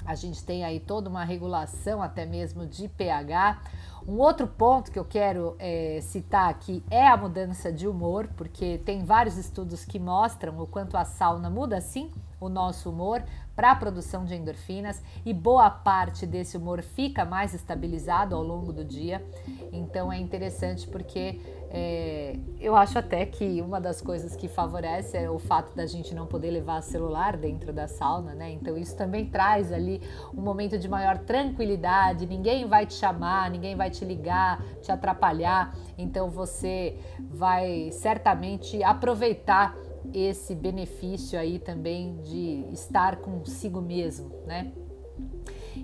A 0.05 0.15
gente 0.15 0.43
tem 0.43 0.63
aí 0.63 0.79
toda 0.79 1.10
uma 1.10 1.24
regulação, 1.24 2.01
até 2.01 2.25
mesmo 2.25 2.65
de 2.65 2.88
pH. 2.88 3.62
Um 4.08 4.17
outro 4.17 4.48
ponto 4.48 4.91
que 4.91 4.98
eu 4.98 5.05
quero 5.05 5.55
é, 5.60 6.00
citar 6.01 6.50
aqui 6.50 6.84
é 6.89 7.08
a 7.08 7.15
mudança 7.15 7.72
de 7.72 7.88
humor, 7.88 8.27
porque 8.36 8.79
tem 8.79 9.03
vários 9.03 9.38
estudos 9.38 9.86
que 9.86 10.00
mostram 10.00 10.60
o 10.60 10.65
quanto 10.65 10.98
a 10.98 11.05
sauna 11.05 11.50
muda 11.50 11.79
sim 11.79 12.10
o 12.39 12.50
nosso 12.50 12.89
humor 12.89 13.24
para 13.55 13.72
a 13.72 13.75
produção 13.75 14.25
de 14.25 14.34
endorfinas 14.34 15.03
e 15.24 15.31
boa 15.31 15.70
parte 15.70 16.25
desse 16.25 16.58
humor 16.58 16.81
fica 16.81 17.24
mais 17.24 17.53
estabilizado 17.53 18.36
ao 18.36 18.41
longo 18.41 18.74
do 18.74 18.84
dia. 18.84 19.24
Então 19.72 20.12
é 20.12 20.17
interessante 20.17 20.88
porque 20.88 21.39
é, 21.73 22.35
eu 22.59 22.75
acho 22.75 22.99
até 22.99 23.25
que 23.25 23.61
uma 23.61 23.79
das 23.79 24.01
coisas 24.01 24.35
que 24.35 24.49
favorece 24.49 25.15
é 25.15 25.29
o 25.29 25.39
fato 25.39 25.73
da 25.73 25.85
gente 25.85 26.13
não 26.13 26.27
poder 26.27 26.51
levar 26.51 26.81
celular 26.81 27.37
dentro 27.37 27.71
da 27.71 27.87
sauna, 27.87 28.35
né? 28.35 28.51
Então 28.51 28.77
isso 28.77 28.93
também 28.97 29.25
traz 29.25 29.71
ali 29.71 30.01
um 30.35 30.41
momento 30.41 30.77
de 30.77 30.89
maior 30.89 31.19
tranquilidade. 31.19 32.25
Ninguém 32.25 32.67
vai 32.67 32.85
te 32.85 32.95
chamar, 32.95 33.49
ninguém 33.49 33.73
vai 33.73 33.89
te 33.89 34.03
ligar, 34.03 34.61
te 34.81 34.91
atrapalhar. 34.91 35.73
Então 35.97 36.29
você 36.29 36.97
vai 37.17 37.89
certamente 37.93 38.83
aproveitar 38.83 39.73
esse 40.13 40.53
benefício 40.53 41.39
aí 41.39 41.57
também 41.57 42.21
de 42.21 42.65
estar 42.73 43.17
consigo 43.17 43.79
mesmo, 43.79 44.29
né? 44.45 44.73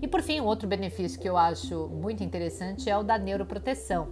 E 0.02 0.08
por 0.08 0.22
fim, 0.22 0.42
outro 0.42 0.68
benefício 0.68 1.20
que 1.20 1.28
eu 1.28 1.38
acho 1.38 1.88
muito 1.88 2.24
interessante 2.24 2.90
é 2.90 2.98
o 2.98 3.04
da 3.04 3.18
neuroproteção. 3.18 4.10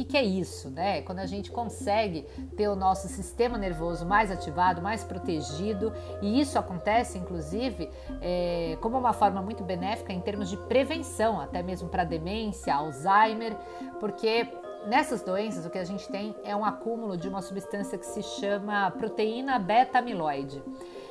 Que, 0.00 0.04
que, 0.06 0.16
é 0.16 0.22
isso, 0.22 0.70
né? 0.70 1.02
Quando 1.02 1.18
a 1.18 1.26
gente 1.26 1.50
consegue 1.50 2.22
ter 2.56 2.68
o 2.68 2.74
nosso 2.74 3.06
sistema 3.06 3.58
nervoso 3.58 4.06
mais 4.06 4.30
ativado, 4.30 4.80
mais 4.80 5.04
protegido, 5.04 5.92
e 6.22 6.40
isso 6.40 6.58
acontece, 6.58 7.18
inclusive, 7.18 7.90
é, 8.22 8.78
como 8.80 8.96
uma 8.96 9.12
forma 9.12 9.42
muito 9.42 9.62
benéfica 9.62 10.10
em 10.10 10.20
termos 10.22 10.48
de 10.48 10.56
prevenção, 10.56 11.38
até 11.38 11.62
mesmo 11.62 11.90
para 11.90 12.02
demência, 12.02 12.74
Alzheimer, 12.74 13.54
porque 13.98 14.48
nessas 14.86 15.20
doenças 15.20 15.66
o 15.66 15.70
que 15.70 15.76
a 15.76 15.84
gente 15.84 16.08
tem 16.08 16.34
é 16.44 16.56
um 16.56 16.64
acúmulo 16.64 17.14
de 17.14 17.28
uma 17.28 17.42
substância 17.42 17.98
que 17.98 18.06
se 18.06 18.22
chama 18.22 18.90
proteína 18.92 19.58
beta-amiloide. 19.58 20.62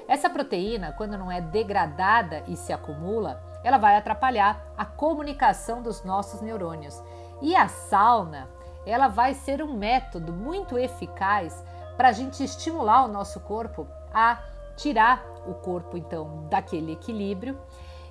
Essa 0.08 0.32
proteína, 0.32 0.94
quando 0.94 1.16
não 1.16 1.32
é 1.32 1.40
degradada 1.40 2.44
e 2.48 2.58
se 2.58 2.74
acumula, 2.74 3.40
ela 3.64 3.78
vai 3.78 3.96
atrapalhar 3.96 4.74
a 4.76 4.84
comunicação 4.84 5.84
dos 5.84 6.04
nossos 6.04 6.42
neurônios. 6.42 7.00
E 7.40 7.56
a 7.56 7.68
sauna, 7.68 8.50
ela 8.90 9.08
vai 9.08 9.34
ser 9.34 9.62
um 9.62 9.74
método 9.74 10.34
muito 10.34 10.78
eficaz 10.78 11.64
para 11.96 12.10
a 12.10 12.12
gente 12.12 12.44
estimular 12.44 13.06
o 13.06 13.08
nosso 13.08 13.40
corpo 13.42 13.88
a 14.14 14.42
tirar 14.76 15.24
o 15.46 15.54
corpo 15.54 15.98
então 15.98 16.48
daquele 16.50 16.94
equilíbrio 16.94 17.58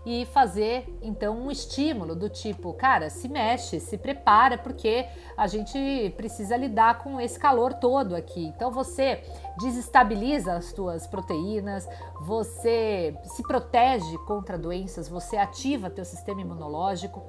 e 0.05 0.25
fazer 0.27 0.99
então 1.03 1.37
um 1.37 1.51
estímulo 1.51 2.15
do 2.15 2.29
tipo, 2.31 2.73
cara, 2.73 3.11
se 3.11 3.29
mexe, 3.29 3.81
se 3.81 3.99
prepara, 3.99 4.57
porque 4.57 5.07
a 5.37 5.47
gente 5.47 6.15
precisa 6.17 6.57
lidar 6.57 6.99
com 6.99 7.21
esse 7.21 7.39
calor 7.39 7.75
todo 7.75 8.15
aqui. 8.15 8.47
Então 8.47 8.71
você 8.71 9.23
desestabiliza 9.59 10.55
as 10.55 10.73
tuas 10.73 11.07
proteínas, 11.07 11.87
você 12.23 13.15
se 13.25 13.43
protege 13.43 14.17
contra 14.27 14.57
doenças, 14.57 15.09
você 15.09 15.37
ativa 15.37 15.91
teu 15.91 16.05
sistema 16.05 16.41
imunológico 16.41 17.23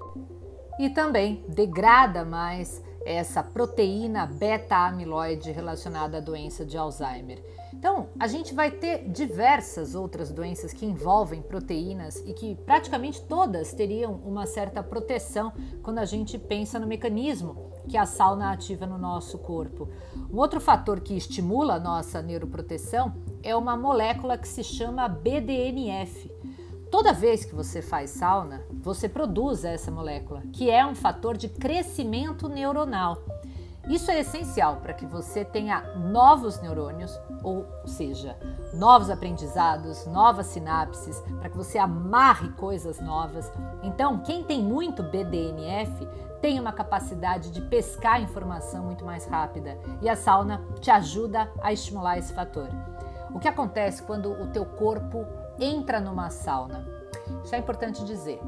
e 0.80 0.90
também 0.90 1.44
degrada 1.50 2.24
mais 2.24 2.82
essa 3.10 3.42
proteína 3.42 4.28
beta-amiloide 4.28 5.52
relacionada 5.52 6.18
à 6.18 6.22
doença 6.22 6.64
de 6.64 6.78
Alzheimer. 6.78 7.44
Então, 7.74 8.10
a 8.20 8.28
gente 8.28 8.54
vai 8.54 8.70
ter 8.70 9.10
diversas 9.10 9.96
outras 9.96 10.32
doenças 10.32 10.74
que 10.74 10.86
envolvem 10.86 11.42
proteínas 11.42 12.18
e 12.26 12.34
que 12.34 12.54
praticamente 12.66 13.22
todas 13.22 13.74
teriam 13.74 14.14
uma 14.24 14.46
certa 14.46 14.84
proteção 14.84 15.52
quando 15.82 15.98
a 15.98 16.06
gente 16.06 16.38
pensa 16.38 16.78
no 16.78 16.86
mecanismo 16.86 17.72
que 17.88 17.98
a 17.98 18.06
sauna 18.06 18.52
ativa 18.52 18.86
no 18.86 19.00
nosso 19.00 19.40
corpo. 19.40 19.90
Um 20.32 20.38
outro 20.38 20.62
fator 20.62 21.00
que 21.00 21.18
estimula 21.18 21.76
a 21.76 21.80
nossa 21.80 22.22
neuroproteção 22.22 23.16
é 23.42 23.56
uma 23.56 23.76
molécula 23.76 24.38
que 24.38 24.48
se 24.48 24.64
chama 24.64 25.08
BDNF. 25.08 26.32
Toda 26.92 27.14
vez 27.14 27.46
que 27.46 27.54
você 27.54 27.84
faz 27.84 28.10
sauna, 28.10 28.64
você 28.72 29.08
produz 29.08 29.64
essa 29.64 29.92
molécula, 29.92 30.42
que 30.52 30.72
é 30.72 30.84
um 30.84 30.96
fator 30.96 31.38
de 31.38 31.48
crescimento 31.48 32.50
neuronal. 32.50 33.20
Isso 33.88 34.10
é 34.10 34.20
essencial 34.20 34.78
para 34.78 34.94
que 34.94 35.06
você 35.06 35.46
tenha 35.46 35.82
novos 35.96 36.60
neurônios, 36.60 37.20
ou 37.44 37.66
seja, 37.86 38.36
novos 38.74 39.10
aprendizados, 39.10 40.06
novas 40.08 40.48
sinapses, 40.48 41.20
para 41.40 41.50
que 41.50 41.58
você 41.58 41.78
amarre 41.78 42.50
coisas 42.54 43.00
novas. 43.00 43.52
Então, 43.84 44.20
quem 44.20 44.44
tem 44.44 44.62
muito 44.62 45.04
BDNF 45.04 46.08
tem 46.42 46.60
uma 46.60 46.74
capacidade 46.74 47.52
de 47.52 47.62
pescar 47.62 48.22
informação 48.22 48.84
muito 48.84 49.06
mais 49.06 49.26
rápida 49.26 49.78
e 50.02 50.10
a 50.10 50.16
sauna 50.16 50.64
te 50.80 50.90
ajuda 50.90 51.52
a 51.62 51.72
estimular 51.72 52.18
esse 52.18 52.34
fator. 52.34 52.70
O 53.34 53.40
que 53.40 53.48
acontece 53.48 54.02
quando 54.04 54.32
o 54.32 54.48
teu 54.48 54.66
corpo 54.66 55.26
entra 55.60 56.00
numa 56.00 56.30
sauna? 56.30 56.86
Isso 57.44 57.56
é 57.56 57.58
importante 57.58 58.04
dizer. 58.06 58.40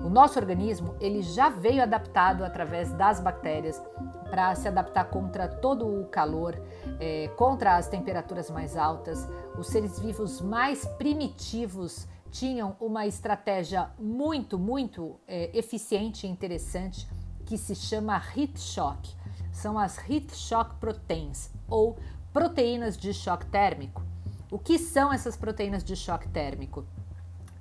O 0.00 0.08
nosso 0.08 0.38
organismo 0.38 0.94
ele 1.00 1.22
já 1.22 1.48
veio 1.48 1.82
adaptado 1.82 2.44
através 2.44 2.92
das 2.92 3.20
bactérias 3.20 3.82
para 4.30 4.54
se 4.54 4.68
adaptar 4.68 5.04
contra 5.04 5.48
todo 5.48 5.86
o 5.86 6.06
calor, 6.06 6.60
é, 7.00 7.28
contra 7.36 7.76
as 7.76 7.88
temperaturas 7.88 8.50
mais 8.50 8.76
altas. 8.76 9.26
Os 9.58 9.66
seres 9.68 9.98
vivos 9.98 10.40
mais 10.40 10.86
primitivos 10.86 12.06
tinham 12.30 12.76
uma 12.78 13.06
estratégia 13.06 13.90
muito, 13.98 14.58
muito 14.58 15.18
é, 15.26 15.50
eficiente 15.56 16.26
e 16.26 16.30
interessante 16.30 17.08
que 17.44 17.56
se 17.56 17.74
chama 17.74 18.22
heat 18.36 18.60
shock. 18.60 19.16
São 19.50 19.78
as 19.78 19.98
heat 20.08 20.36
shock 20.36 20.74
proteins 20.76 21.50
ou 21.68 21.96
proteínas 22.32 22.96
de 22.96 23.12
choque 23.12 23.46
térmico. 23.46 24.02
O 24.50 24.58
que 24.58 24.78
são 24.78 25.12
essas 25.12 25.36
proteínas 25.36 25.84
de 25.84 25.94
choque 25.94 26.26
térmico? 26.26 26.86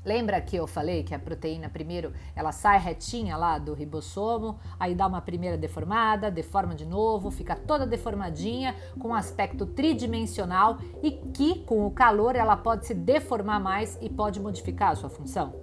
Lembra 0.05 0.39
que 0.39 0.55
eu 0.55 0.65
falei 0.65 1.03
que 1.03 1.13
a 1.13 1.19
proteína 1.19 1.67
primeiro 1.67 2.13
ela 2.33 2.53
sai 2.53 2.79
retinha 2.79 3.35
lá 3.35 3.57
do 3.57 3.73
ribossomo, 3.73 4.57
aí 4.79 4.95
dá 4.95 5.05
uma 5.05 5.19
primeira 5.19 5.57
deformada, 5.57 6.31
deforma 6.31 6.73
de 6.73 6.85
novo, 6.85 7.29
fica 7.29 7.57
toda 7.57 7.85
deformadinha 7.85 8.73
com 8.97 9.09
um 9.09 9.13
aspecto 9.13 9.65
tridimensional 9.65 10.77
e 11.03 11.11
que 11.11 11.59
com 11.65 11.85
o 11.85 11.91
calor 11.91 12.37
ela 12.37 12.55
pode 12.55 12.87
se 12.87 12.93
deformar 12.93 13.59
mais 13.59 13.97
e 14.01 14.09
pode 14.09 14.39
modificar 14.39 14.91
a 14.91 14.95
sua 14.95 15.09
função? 15.09 15.53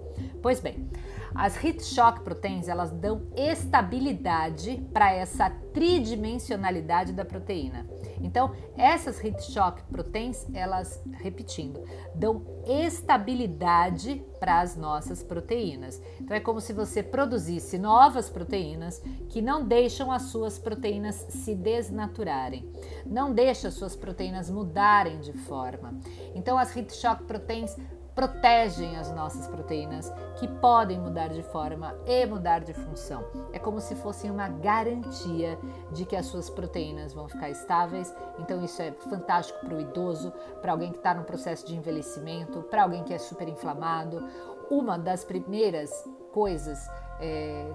Pois 0.43 0.59
bem, 0.59 0.87
as 1.33 1.61
heat 1.63 1.83
shock 1.83 2.21
proteins 2.21 2.67
elas 2.67 2.91
dão 2.91 3.23
estabilidade 3.35 4.79
para 4.93 5.11
essa 5.11 5.49
tridimensionalidade 5.73 7.13
da 7.13 7.25
proteína. 7.25 7.83
Então, 8.21 8.51
essas 8.77 9.23
heat 9.23 9.41
shock 9.51 9.81
proteins, 9.83 10.45
elas, 10.53 11.01
repetindo, 11.13 11.83
dão 12.13 12.41
estabilidade 12.65 14.23
para 14.39 14.61
as 14.61 14.75
nossas 14.75 15.23
proteínas. 15.23 16.01
Então, 16.19 16.35
é 16.35 16.39
como 16.39 16.61
se 16.61 16.73
você 16.73 17.01
produzisse 17.01 17.77
novas 17.77 18.29
proteínas 18.29 19.01
que 19.29 19.41
não 19.41 19.65
deixam 19.65 20.11
as 20.11 20.23
suas 20.23 20.57
proteínas 20.57 21.15
se 21.29 21.55
desnaturarem, 21.55 22.69
não 23.05 23.33
deixam 23.33 23.67
as 23.67 23.75
suas 23.75 23.95
proteínas 23.95 24.49
mudarem 24.49 25.19
de 25.19 25.33
forma. 25.33 25.93
Então, 26.33 26.57
as 26.57 26.75
heat 26.75 26.93
shock 26.95 27.23
proteins 27.23 27.75
protegem 28.15 28.95
as 28.95 29.11
nossas 29.11 29.45
proteínas 29.47 30.11
que 30.37 30.47
podem 30.47 30.97
mudar 30.97 31.27
de 31.27 31.43
forma 31.43 31.93
e 32.05 32.25
mudar 32.25 32.59
de 32.59 32.73
função. 32.73 33.25
É 33.51 33.59
como 33.59 33.81
se 33.81 33.93
fossem 33.93 34.31
uma 34.31 34.47
garantia 34.47 35.59
de 35.91 36.05
que 36.05 36.15
as 36.15 36.25
suas 36.25 36.49
proteínas 36.49 37.13
vão 37.13 37.27
ficar 37.27 37.49
estáveis. 37.49 38.15
Então, 38.39 38.63
isso 38.63 38.81
é 38.81 38.93
fantástico 38.93 39.59
para 39.65 39.75
o 39.75 39.81
idoso, 39.81 40.31
para 40.61 40.71
alguém 40.71 40.91
que 40.91 40.97
está 40.97 41.13
no 41.13 41.25
processo 41.25 41.67
de 41.67 41.75
envelhecimento, 41.75 42.63
para 42.63 42.83
alguém 42.83 43.03
que 43.03 43.13
é 43.13 43.17
super 43.17 43.49
inflamado. 43.49 44.25
Uma 44.69 44.97
das 44.97 45.25
primeiras 45.25 45.91
coisas 46.31 46.89
é, 47.19 47.69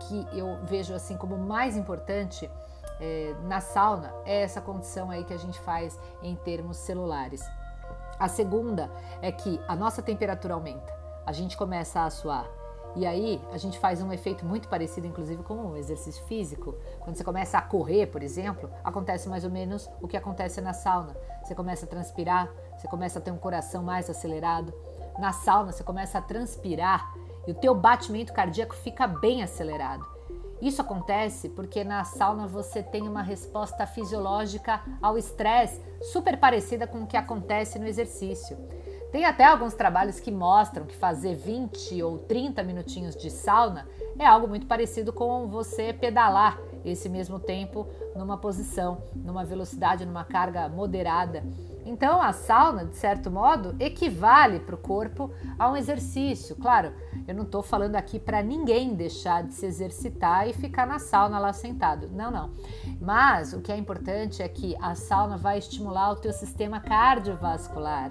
que 0.00 0.26
eu 0.38 0.58
vejo 0.64 0.94
assim 0.94 1.16
como 1.16 1.38
mais 1.38 1.76
importante 1.76 2.50
é, 3.00 3.34
na 3.44 3.60
sauna 3.60 4.14
é 4.24 4.42
essa 4.42 4.60
condição 4.60 5.10
aí 5.10 5.24
que 5.24 5.34
a 5.34 5.38
gente 5.38 5.58
faz 5.60 5.98
em 6.22 6.36
termos 6.36 6.76
celulares. 6.76 7.42
A 8.18 8.28
segunda 8.28 8.90
é 9.20 9.30
que 9.30 9.60
a 9.68 9.76
nossa 9.76 10.02
temperatura 10.02 10.54
aumenta, 10.54 10.92
a 11.24 11.32
gente 11.32 11.56
começa 11.56 12.04
a 12.04 12.10
suar. 12.10 12.46
E 12.94 13.04
aí 13.04 13.42
a 13.52 13.58
gente 13.58 13.78
faz 13.78 14.00
um 14.00 14.10
efeito 14.10 14.46
muito 14.46 14.68
parecido, 14.68 15.06
inclusive, 15.06 15.42
com 15.42 15.54
um 15.54 15.76
exercício 15.76 16.24
físico. 16.24 16.74
Quando 17.00 17.14
você 17.14 17.22
começa 17.22 17.58
a 17.58 17.62
correr, 17.62 18.06
por 18.06 18.22
exemplo, 18.22 18.70
acontece 18.82 19.28
mais 19.28 19.44
ou 19.44 19.50
menos 19.50 19.90
o 20.00 20.08
que 20.08 20.16
acontece 20.16 20.62
na 20.62 20.72
sauna. 20.72 21.14
Você 21.44 21.54
começa 21.54 21.84
a 21.84 21.88
transpirar, 21.88 22.50
você 22.74 22.88
começa 22.88 23.18
a 23.18 23.22
ter 23.22 23.30
um 23.30 23.36
coração 23.36 23.82
mais 23.82 24.08
acelerado. 24.08 24.72
Na 25.18 25.30
sauna, 25.30 25.72
você 25.72 25.84
começa 25.84 26.16
a 26.18 26.22
transpirar 26.22 27.14
e 27.46 27.50
o 27.50 27.54
teu 27.54 27.74
batimento 27.74 28.32
cardíaco 28.32 28.74
fica 28.74 29.06
bem 29.06 29.42
acelerado. 29.42 30.15
Isso 30.60 30.80
acontece 30.80 31.50
porque 31.50 31.84
na 31.84 32.02
sauna 32.04 32.46
você 32.46 32.82
tem 32.82 33.06
uma 33.08 33.22
resposta 33.22 33.86
fisiológica 33.86 34.80
ao 35.02 35.18
estresse 35.18 35.80
super 36.12 36.38
parecida 36.38 36.86
com 36.86 37.02
o 37.02 37.06
que 37.06 37.16
acontece 37.16 37.78
no 37.78 37.86
exercício. 37.86 38.56
Tem 39.12 39.24
até 39.24 39.44
alguns 39.44 39.74
trabalhos 39.74 40.18
que 40.18 40.30
mostram 40.30 40.84
que 40.84 40.96
fazer 40.96 41.34
20 41.34 42.02
ou 42.02 42.18
30 42.18 42.62
minutinhos 42.62 43.14
de 43.14 43.30
sauna 43.30 43.86
é 44.18 44.26
algo 44.26 44.48
muito 44.48 44.66
parecido 44.66 45.12
com 45.12 45.46
você 45.46 45.92
pedalar 45.92 46.58
esse 46.84 47.08
mesmo 47.08 47.38
tempo 47.38 47.86
numa 48.14 48.36
posição, 48.36 48.98
numa 49.14 49.44
velocidade, 49.44 50.04
numa 50.04 50.24
carga 50.24 50.68
moderada. 50.68 51.44
Então, 51.86 52.20
a 52.20 52.32
sauna, 52.32 52.84
de 52.84 52.96
certo 52.96 53.30
modo, 53.30 53.76
equivale 53.78 54.58
para 54.58 54.74
o 54.74 54.78
corpo 54.78 55.30
a 55.56 55.70
um 55.70 55.76
exercício. 55.76 56.56
Claro, 56.56 56.92
eu 57.28 57.34
não 57.34 57.44
estou 57.44 57.62
falando 57.62 57.94
aqui 57.94 58.18
para 58.18 58.42
ninguém 58.42 58.96
deixar 58.96 59.44
de 59.44 59.54
se 59.54 59.64
exercitar 59.64 60.48
e 60.48 60.52
ficar 60.52 60.84
na 60.84 60.98
sauna 60.98 61.38
lá 61.38 61.52
sentado. 61.52 62.08
Não, 62.10 62.28
não. 62.28 62.50
Mas 63.00 63.52
o 63.52 63.60
que 63.60 63.70
é 63.70 63.76
importante 63.76 64.42
é 64.42 64.48
que 64.48 64.76
a 64.82 64.96
sauna 64.96 65.36
vai 65.36 65.58
estimular 65.58 66.10
o 66.10 66.16
teu 66.16 66.32
sistema 66.32 66.80
cardiovascular. 66.80 68.10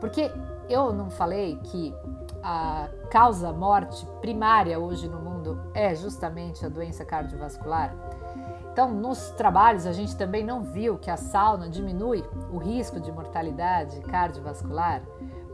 Porque 0.00 0.28
eu 0.68 0.92
não 0.92 1.08
falei 1.08 1.60
que 1.62 1.94
a 2.42 2.88
causa 3.08 3.52
morte 3.52 4.04
primária 4.20 4.80
hoje 4.80 5.08
no 5.08 5.20
mundo 5.20 5.60
é 5.74 5.94
justamente 5.94 6.66
a 6.66 6.68
doença 6.68 7.04
cardiovascular? 7.04 7.94
Então, 8.76 8.92
nos 8.92 9.30
trabalhos, 9.30 9.86
a 9.86 9.92
gente 9.94 10.14
também 10.14 10.44
não 10.44 10.62
viu 10.62 10.98
que 10.98 11.10
a 11.10 11.16
sauna 11.16 11.66
diminui 11.66 12.22
o 12.52 12.58
risco 12.58 13.00
de 13.00 13.10
mortalidade 13.10 13.98
cardiovascular, 14.02 15.00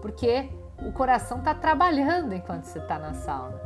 porque 0.00 0.50
o 0.85 0.90
coração 0.90 1.38
está 1.38 1.54
trabalhando 1.54 2.35
enquanto 2.35 2.64
você 2.64 2.80
está 2.80 2.98
na 2.98 3.14
sauna. 3.14 3.61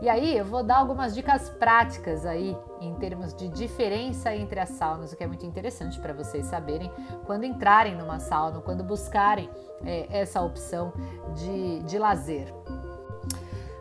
E 0.00 0.08
aí 0.08 0.38
eu 0.38 0.44
vou 0.44 0.62
dar 0.62 0.76
algumas 0.76 1.12
dicas 1.12 1.50
práticas 1.50 2.24
aí 2.24 2.56
em 2.80 2.94
termos 2.94 3.34
de 3.34 3.48
diferença 3.48 4.32
entre 4.32 4.60
as 4.60 4.68
saunas, 4.68 5.12
o 5.12 5.16
que 5.16 5.24
é 5.24 5.26
muito 5.26 5.44
interessante 5.44 5.98
para 5.98 6.12
vocês 6.12 6.46
saberem 6.46 6.88
quando 7.26 7.42
entrarem 7.42 7.96
numa 7.96 8.20
sauna, 8.20 8.60
quando 8.60 8.84
buscarem 8.84 9.50
é, 9.84 10.06
essa 10.20 10.40
opção 10.40 10.92
de, 11.34 11.80
de 11.80 11.98
lazer. 11.98 12.54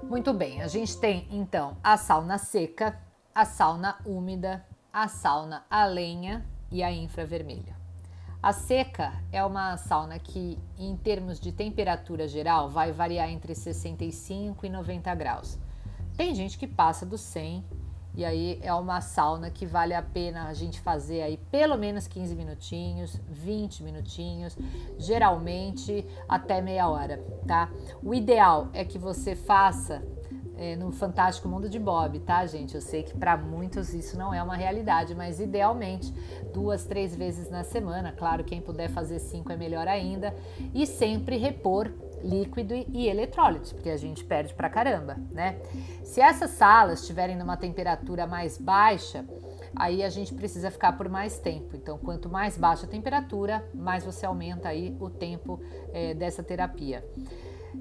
Muito 0.02 0.34
bem, 0.34 0.63
a 0.63 0.68
gente 0.68 0.98
tem 0.98 1.28
então 1.30 1.78
a 1.84 1.98
sauna 1.98 2.39
seca, 2.39 2.98
a 3.36 3.46
sauna 3.46 3.96
úmida, 4.04 4.65
a 4.91 5.08
sauna 5.08 5.63
a 5.69 5.86
lenha 5.86 6.45
e 6.71 6.82
a 6.82 6.91
infravermelho. 6.91 7.75
A 8.41 8.54
seca 8.54 9.13
é 9.32 9.43
uma 9.43 9.75
sauna 9.78 10.17
que, 10.17 10.58
em 10.78 10.95
termos 10.95 11.39
de 11.39 11.52
temperatura 11.52 12.28
geral, 12.28 12.69
vai 12.69 12.91
variar 12.91 13.30
entre 13.30 13.54
65 13.54 14.65
e 14.65 14.69
90 14.69 15.13
graus. 15.15 15.60
Tem 16.15 16.34
gente 16.34 16.58
que 16.58 16.65
passa 16.65 17.06
do 17.06 17.17
100 17.17 17.63
e 18.15 18.25
aí 18.25 18.60
é 18.62 18.73
uma 18.73 19.02
sauna 19.02 19.52
que 19.52 19.65
vale 19.65 19.93
a 19.93 20.02
pena 20.02 20.47
a 20.47 20.54
gente 20.54 20.80
fazer 20.80 21.21
aí 21.21 21.38
pelo 21.52 21.78
menos 21.78 22.08
15 22.08 22.36
minutinhos, 22.36 23.19
20 23.30 23.84
minutinhos, 23.84 24.58
geralmente 24.97 26.06
até 26.28 26.62
meia 26.62 26.89
hora, 26.89 27.23
tá? 27.45 27.69
O 28.02 28.13
ideal 28.13 28.69
é 28.73 28.84
que 28.84 28.97
você 28.97 29.36
faça 29.36 30.02
é, 30.60 30.76
no 30.76 30.91
Fantástico 30.91 31.48
Mundo 31.48 31.69
de 31.69 31.80
Bob, 31.80 32.19
tá, 32.19 32.45
gente? 32.45 32.76
Eu 32.76 32.82
sei 32.82 33.02
que 33.02 33.17
para 33.17 33.38
muitos 33.38 33.93
isso 33.93 34.17
não 34.17 34.34
é 34.34 34.43
uma 34.43 34.58
realidade, 34.58 35.15
mas 35.15 35.39
idealmente 35.39 36.13
duas, 36.54 36.84
três 36.84 37.15
vezes 37.15 37.50
na 37.50 37.63
semana. 37.63 38.12
Claro, 38.12 38.43
quem 38.43 38.62
puder 38.62 38.89
fazer 38.89 39.19
cinco 39.19 39.54
é 39.54 39.56
melhor 39.56 39.88
ainda. 39.88 40.36
E 40.74 40.86
sempre 40.86 41.38
repor 41.38 41.89
líquido 42.22 42.74
e 42.74 43.08
eletrólitos, 43.08 43.72
porque 43.72 43.89
a 43.89 43.95
gente 43.95 44.26
perde 44.26 44.54
pra 44.54 44.69
caramba, 44.69 45.15
né? 45.32 45.58
Se 46.04 46.19
essas 46.19 46.52
salas 46.52 47.00
estiverem 47.00 47.38
numa 47.38 47.56
temperatura 47.56 48.28
mais 48.28 48.58
baixa, 48.58 49.24
aí 49.74 50.04
a 50.04 50.10
gente 50.10 50.34
precisa 50.34 50.69
ficar 50.69 50.98
por 50.98 51.08
mais 51.08 51.39
tempo. 51.39 51.78
Então, 51.78 51.98
quanto 51.98 52.28
mais 52.28 52.58
baixa 52.58 52.86
a 52.86 52.89
temperatura, 52.89 53.65
mais 53.74 54.04
você 54.04 54.26
aumenta 54.26 54.67
aí 54.67 54.93
o 55.00 55.10
tempo 55.10 55.62
é, 55.93 56.13
dessa 56.13 56.43
terapia. 56.43 57.02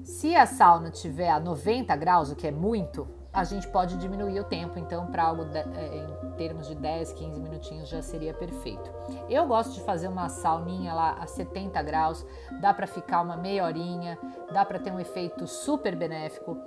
Se 0.03 0.35
a 0.35 0.45
sauna 0.45 0.89
tiver 0.89 1.29
a 1.29 1.39
90 1.39 1.95
graus, 1.95 2.31
o 2.31 2.35
que 2.35 2.47
é 2.47 2.51
muito, 2.51 3.07
a 3.31 3.43
gente 3.43 3.67
pode 3.67 3.97
diminuir 3.97 4.39
o 4.39 4.43
tempo, 4.43 4.79
então 4.79 5.05
para 5.07 5.23
algo 5.23 5.45
de, 5.45 5.59
é, 5.59 6.07
em 6.23 6.31
termos 6.31 6.67
de 6.67 6.73
10, 6.75 7.13
15 7.13 7.39
minutinhos 7.39 7.87
já 7.87 8.01
seria 8.01 8.33
perfeito. 8.33 8.91
Eu 9.29 9.45
gosto 9.45 9.73
de 9.73 9.81
fazer 9.81 10.07
uma 10.07 10.29
sauninha 10.29 10.93
lá 10.93 11.17
a 11.19 11.27
70 11.27 11.81
graus, 11.83 12.25
dá 12.59 12.73
para 12.73 12.87
ficar 12.87 13.21
uma 13.21 13.37
meia 13.37 13.63
horinha, 13.63 14.17
dá 14.51 14.65
para 14.65 14.79
ter 14.79 14.91
um 14.91 14.99
efeito 14.99 15.45
super 15.45 15.95
benéfico. 15.95 16.57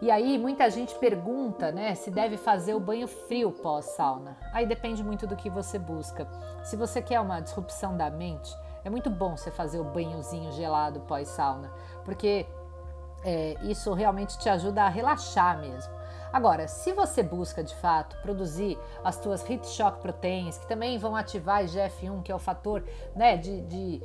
E 0.00 0.10
aí 0.10 0.38
muita 0.38 0.70
gente 0.70 0.94
pergunta, 0.94 1.70
né, 1.70 1.94
se 1.94 2.10
deve 2.10 2.38
fazer 2.38 2.74
o 2.74 2.80
banho 2.80 3.06
frio 3.06 3.52
pós 3.52 3.84
sauna. 3.84 4.36
Aí 4.52 4.66
depende 4.66 5.04
muito 5.04 5.26
do 5.26 5.36
que 5.36 5.50
você 5.50 5.78
busca. 5.78 6.26
Se 6.64 6.74
você 6.74 7.02
quer 7.02 7.20
uma 7.20 7.40
disrupção 7.40 7.96
da 7.96 8.08
mente, 8.08 8.56
é 8.82 8.88
muito 8.88 9.10
bom 9.10 9.36
você 9.36 9.50
fazer 9.50 9.78
o 9.78 9.84
banhozinho 9.84 10.52
gelado 10.52 11.00
pós 11.00 11.28
sauna, 11.28 11.70
porque 12.04 12.46
é, 13.24 13.56
isso 13.62 13.92
realmente 13.94 14.38
te 14.38 14.48
ajuda 14.48 14.84
a 14.84 14.88
relaxar 14.88 15.58
mesmo. 15.58 15.98
Agora, 16.32 16.68
se 16.68 16.92
você 16.92 17.22
busca 17.22 17.64
de 17.64 17.74
fato 17.76 18.16
produzir 18.20 18.78
as 19.02 19.18
tuas 19.18 19.48
heat 19.48 19.66
shock 19.66 20.00
proteins, 20.00 20.58
que 20.58 20.66
também 20.66 20.98
vão 20.98 21.16
ativar 21.16 21.64
IGF-1, 21.64 22.22
que 22.22 22.30
é 22.30 22.34
o 22.34 22.38
fator 22.38 22.84
né, 23.16 23.36
de, 23.36 23.62
de 23.62 24.02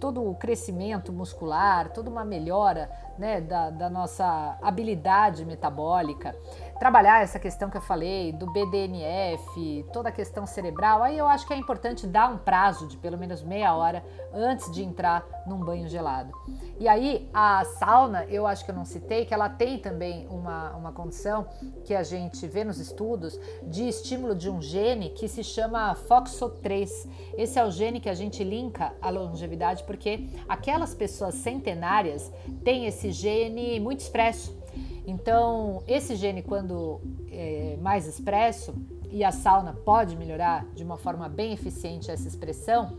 todo 0.00 0.28
o 0.28 0.34
crescimento 0.34 1.12
muscular, 1.12 1.90
toda 1.90 2.08
uma 2.08 2.24
melhora 2.24 2.90
né, 3.18 3.40
da, 3.40 3.70
da 3.70 3.90
nossa 3.90 4.56
habilidade 4.62 5.44
metabólica, 5.44 6.34
trabalhar 6.78 7.22
essa 7.22 7.38
questão 7.38 7.70
que 7.70 7.76
eu 7.76 7.80
falei 7.80 8.32
do 8.32 8.46
BDNF, 8.52 9.86
toda 9.92 10.08
a 10.08 10.12
questão 10.12 10.46
cerebral, 10.46 11.02
aí 11.02 11.16
eu 11.16 11.26
acho 11.26 11.46
que 11.46 11.52
é 11.52 11.56
importante 11.56 12.06
dar 12.06 12.30
um 12.30 12.38
prazo 12.38 12.88
de 12.88 12.96
pelo 12.96 13.16
menos 13.16 13.42
meia 13.42 13.74
hora 13.74 14.04
antes 14.32 14.70
de 14.72 14.82
entrar 14.82 15.24
num 15.46 15.58
banho 15.58 15.88
gelado. 15.88 16.32
E 16.78 16.88
aí 16.88 17.28
a 17.32 17.64
sauna, 17.78 18.24
eu 18.24 18.46
acho 18.46 18.64
que 18.64 18.70
eu 18.70 18.74
não 18.74 18.84
citei, 18.84 19.24
que 19.24 19.32
ela 19.32 19.48
tem 19.48 19.78
também 19.78 20.26
uma, 20.28 20.70
uma 20.72 20.92
condição 20.92 21.46
que 21.84 21.94
a 21.94 22.02
gente 22.02 22.46
vê 22.46 22.64
nos 22.64 22.78
estudos 22.78 23.38
de 23.62 23.88
estímulo 23.88 24.34
de 24.34 24.50
um 24.50 24.60
gene 24.60 25.10
que 25.10 25.28
se 25.28 25.44
chama 25.44 25.94
FOXO3. 26.08 26.88
Esse 27.36 27.58
é 27.58 27.64
o 27.64 27.70
gene 27.70 28.00
que 28.00 28.08
a 28.08 28.14
gente 28.14 28.42
linka 28.42 28.92
à 29.00 29.10
longevidade 29.10 29.84
porque 29.84 30.28
aquelas 30.48 30.94
pessoas 30.94 31.34
centenárias 31.36 32.32
têm 32.64 32.86
esse 32.86 33.12
gene 33.12 33.78
muito 33.78 34.00
expresso. 34.00 34.63
Então, 35.06 35.82
esse 35.86 36.16
gene, 36.16 36.42
quando 36.42 37.00
é 37.30 37.76
mais 37.80 38.06
expresso, 38.06 38.74
e 39.10 39.22
a 39.22 39.30
sauna 39.30 39.72
pode 39.72 40.16
melhorar 40.16 40.66
de 40.74 40.82
uma 40.82 40.96
forma 40.96 41.28
bem 41.28 41.52
eficiente 41.52 42.10
essa 42.10 42.26
expressão, 42.26 42.96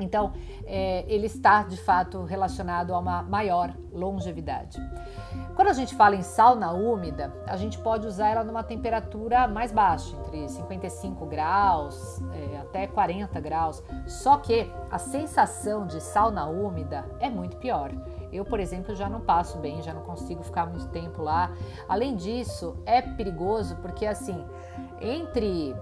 então 0.00 0.32
é, 0.66 1.04
ele 1.06 1.26
está 1.26 1.62
de 1.62 1.76
fato 1.76 2.24
relacionado 2.24 2.94
a 2.94 2.98
uma 2.98 3.22
maior 3.22 3.74
longevidade. 3.92 4.80
Quando 5.54 5.68
a 5.68 5.72
gente 5.72 5.94
fala 5.94 6.16
em 6.16 6.22
sauna 6.22 6.72
úmida, 6.72 7.32
a 7.46 7.56
gente 7.56 7.78
pode 7.78 8.06
usar 8.06 8.28
ela 8.30 8.42
numa 8.44 8.64
temperatura 8.64 9.46
mais 9.46 9.70
baixa, 9.70 10.16
entre 10.16 10.48
55 10.48 11.26
graus 11.26 12.20
é, 12.32 12.58
até 12.58 12.86
40 12.86 13.38
graus. 13.40 13.82
Só 14.06 14.38
que 14.38 14.68
a 14.90 14.98
sensação 14.98 15.86
de 15.86 16.00
sauna 16.00 16.46
úmida 16.46 17.04
é 17.20 17.30
muito 17.30 17.56
pior. 17.58 17.92
Eu, 18.34 18.44
por 18.44 18.58
exemplo, 18.58 18.94
já 18.96 19.08
não 19.08 19.20
passo 19.20 19.58
bem, 19.58 19.80
já 19.80 19.94
não 19.94 20.02
consigo 20.02 20.42
ficar 20.42 20.66
muito 20.66 20.88
tempo 20.88 21.22
lá. 21.22 21.52
Além 21.88 22.16
disso, 22.16 22.76
é 22.84 23.00
perigoso 23.00 23.76
porque 23.76 24.04
assim, 24.04 24.44
entre 25.00 25.74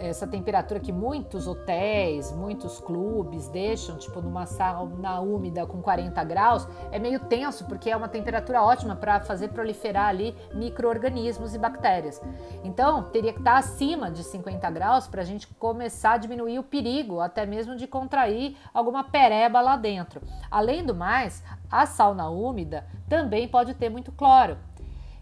essa 0.00 0.26
temperatura 0.26 0.80
que 0.80 0.92
muitos 0.92 1.46
hotéis, 1.46 2.32
muitos 2.32 2.80
clubes 2.80 3.48
deixam, 3.48 3.96
tipo 3.96 4.20
numa 4.20 4.46
sauna 4.46 5.20
úmida 5.20 5.66
com 5.66 5.82
40 5.82 6.22
graus, 6.24 6.66
é 6.90 6.98
meio 6.98 7.20
tenso 7.20 7.66
porque 7.66 7.90
é 7.90 7.96
uma 7.96 8.08
temperatura 8.08 8.62
ótima 8.62 8.96
para 8.96 9.20
fazer 9.20 9.48
proliferar 9.48 10.08
ali 10.08 10.34
micro-organismos 10.54 11.54
e 11.54 11.58
bactérias. 11.58 12.20
Então, 12.64 13.04
teria 13.04 13.32
que 13.32 13.38
estar 13.38 13.58
acima 13.58 14.10
de 14.10 14.24
50 14.24 14.70
graus 14.70 15.06
para 15.06 15.22
a 15.22 15.24
gente 15.24 15.46
começar 15.46 16.12
a 16.12 16.18
diminuir 16.18 16.58
o 16.58 16.64
perigo, 16.64 17.20
até 17.20 17.44
mesmo 17.44 17.76
de 17.76 17.86
contrair 17.86 18.56
alguma 18.72 19.04
pereba 19.04 19.60
lá 19.60 19.76
dentro. 19.76 20.22
Além 20.50 20.84
do 20.84 20.94
mais, 20.94 21.44
a 21.70 21.86
sauna 21.86 22.28
úmida 22.28 22.86
também 23.08 23.46
pode 23.46 23.74
ter 23.74 23.88
muito 23.88 24.10
cloro. 24.12 24.56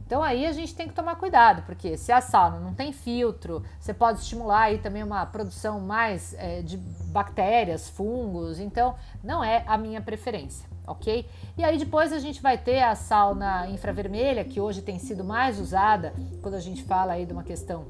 Então 0.09 0.23
aí 0.23 0.47
a 0.47 0.53
gente 0.53 0.75
tem 0.75 0.89
que 0.89 0.95
tomar 0.95 1.17
cuidado, 1.17 1.65
porque 1.67 1.99
se 1.99 2.11
a 2.11 2.23
sauna 2.23 2.59
não 2.59 2.73
tem 2.73 2.95
filtro, 2.95 3.63
você 3.79 3.93
pode 3.93 4.21
estimular 4.21 4.63
aí 4.63 4.79
também 4.79 5.03
uma 5.03 5.27
produção 5.27 5.81
mais 5.81 6.35
é, 6.39 6.63
de 6.63 6.79
bactérias, 6.79 7.91
fungos, 7.91 8.59
então 8.59 8.95
não 9.23 9.45
é 9.45 9.63
a 9.67 9.77
minha 9.77 10.01
preferência, 10.01 10.67
ok? 10.87 11.29
E 11.59 11.63
aí 11.63 11.77
depois 11.77 12.11
a 12.11 12.19
gente 12.19 12.41
vai 12.41 12.57
ter 12.57 12.83
a 12.83 12.95
sauna 12.95 13.69
infravermelha, 13.69 14.47
que 14.47 14.59
hoje 14.59 14.81
tem 14.81 14.99
sido 14.99 15.23
mais 15.23 15.61
usada 15.61 16.15
quando 16.41 16.55
a 16.55 16.61
gente 16.61 16.83
fala 16.85 17.13
aí 17.13 17.27
de 17.27 17.35
uma 17.35 17.45
questão 17.45 17.85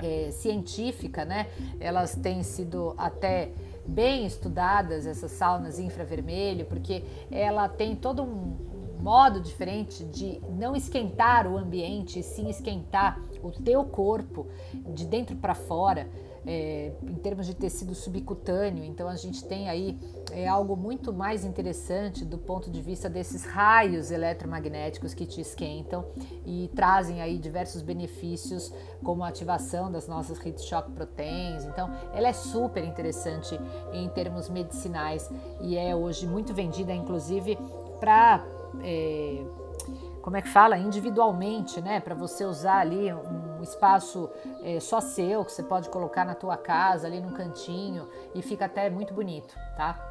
é, 0.00 0.30
científica, 0.30 1.24
né? 1.24 1.48
Elas 1.80 2.14
têm 2.14 2.44
sido 2.44 2.94
até 2.96 3.50
bem 3.84 4.24
estudadas, 4.24 5.04
essas 5.04 5.32
saunas 5.32 5.80
infravermelho, 5.80 6.64
porque 6.66 7.02
ela 7.28 7.68
tem 7.68 7.96
todo 7.96 8.22
um 8.22 8.69
modo 9.00 9.40
diferente 9.40 10.04
de 10.04 10.40
não 10.50 10.76
esquentar 10.76 11.46
o 11.46 11.56
ambiente, 11.56 12.22
sim 12.22 12.48
esquentar 12.48 13.20
o 13.42 13.50
teu 13.50 13.84
corpo 13.84 14.46
de 14.94 15.06
dentro 15.06 15.36
para 15.36 15.54
fora. 15.54 16.08
É, 16.46 16.92
em 17.02 17.16
termos 17.16 17.46
de 17.46 17.54
tecido 17.54 17.94
subcutâneo. 17.94 18.82
Então 18.82 19.10
a 19.10 19.14
gente 19.14 19.44
tem 19.44 19.68
aí 19.68 19.98
é, 20.32 20.48
algo 20.48 20.74
muito 20.74 21.12
mais 21.12 21.44
interessante 21.44 22.24
do 22.24 22.38
ponto 22.38 22.70
de 22.70 22.80
vista 22.80 23.10
desses 23.10 23.44
raios 23.44 24.10
eletromagnéticos 24.10 25.12
que 25.12 25.26
te 25.26 25.42
esquentam 25.42 26.06
e 26.46 26.70
trazem 26.74 27.20
aí 27.20 27.36
diversos 27.36 27.82
benefícios, 27.82 28.72
como 29.04 29.22
a 29.22 29.28
ativação 29.28 29.92
das 29.92 30.08
nossas 30.08 30.38
heat 30.42 30.62
shock 30.62 30.90
proteins. 30.92 31.64
Então 31.64 31.90
ela 32.14 32.28
é 32.28 32.32
super 32.32 32.82
interessante 32.84 33.60
em 33.92 34.08
termos 34.08 34.48
medicinais 34.48 35.30
e 35.60 35.76
é 35.76 35.94
hoje 35.94 36.26
muito 36.26 36.54
vendida, 36.54 36.94
inclusive, 36.94 37.58
para 38.00 38.42
é, 38.82 39.44
como 40.22 40.36
é 40.36 40.42
que 40.42 40.48
fala, 40.48 40.76
individualmente, 40.78 41.80
né? 41.80 42.00
Para 42.00 42.14
você 42.14 42.44
usar 42.44 42.78
ali 42.78 43.12
um 43.12 43.62
espaço 43.62 44.30
é, 44.62 44.78
só 44.80 45.00
seu, 45.00 45.44
que 45.44 45.52
você 45.52 45.62
pode 45.62 45.88
colocar 45.88 46.24
na 46.24 46.34
tua 46.34 46.56
casa, 46.56 47.06
ali 47.06 47.20
no 47.20 47.32
cantinho, 47.32 48.08
e 48.34 48.42
fica 48.42 48.66
até 48.66 48.88
muito 48.90 49.14
bonito, 49.14 49.54
tá? 49.76 50.06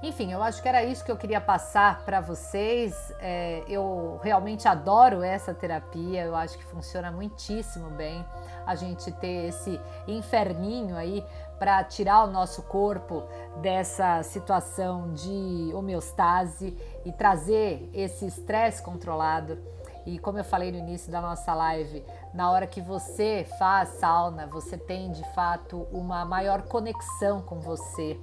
Enfim, 0.00 0.32
eu 0.32 0.40
acho 0.40 0.62
que 0.62 0.68
era 0.68 0.84
isso 0.84 1.04
que 1.04 1.10
eu 1.10 1.16
queria 1.16 1.40
passar 1.40 2.04
para 2.04 2.20
vocês. 2.20 3.12
É, 3.18 3.64
eu 3.66 4.20
realmente 4.22 4.68
adoro 4.68 5.22
essa 5.22 5.52
terapia, 5.52 6.24
eu 6.24 6.36
acho 6.36 6.56
que 6.56 6.64
funciona 6.64 7.10
muitíssimo 7.10 7.90
bem 7.90 8.24
a 8.64 8.76
gente 8.76 9.10
ter 9.10 9.48
esse 9.48 9.80
inferninho 10.06 10.96
aí 10.96 11.24
para 11.58 11.82
tirar 11.84 12.24
o 12.24 12.30
nosso 12.30 12.62
corpo 12.62 13.22
dessa 13.60 14.22
situação 14.22 15.12
de 15.12 15.72
homeostase 15.74 16.76
e 17.04 17.12
trazer 17.12 17.88
esse 17.92 18.26
estresse 18.26 18.82
controlado. 18.82 19.58
E 20.06 20.18
como 20.18 20.38
eu 20.38 20.44
falei 20.44 20.72
no 20.72 20.78
início 20.78 21.12
da 21.12 21.20
nossa 21.20 21.54
live, 21.54 22.02
na 22.32 22.50
hora 22.50 22.66
que 22.66 22.80
você 22.80 23.46
faz 23.58 23.90
sauna, 24.00 24.46
você 24.46 24.78
tem 24.78 25.12
de 25.12 25.22
fato 25.34 25.86
uma 25.92 26.24
maior 26.24 26.62
conexão 26.62 27.42
com 27.42 27.60
você. 27.60 28.18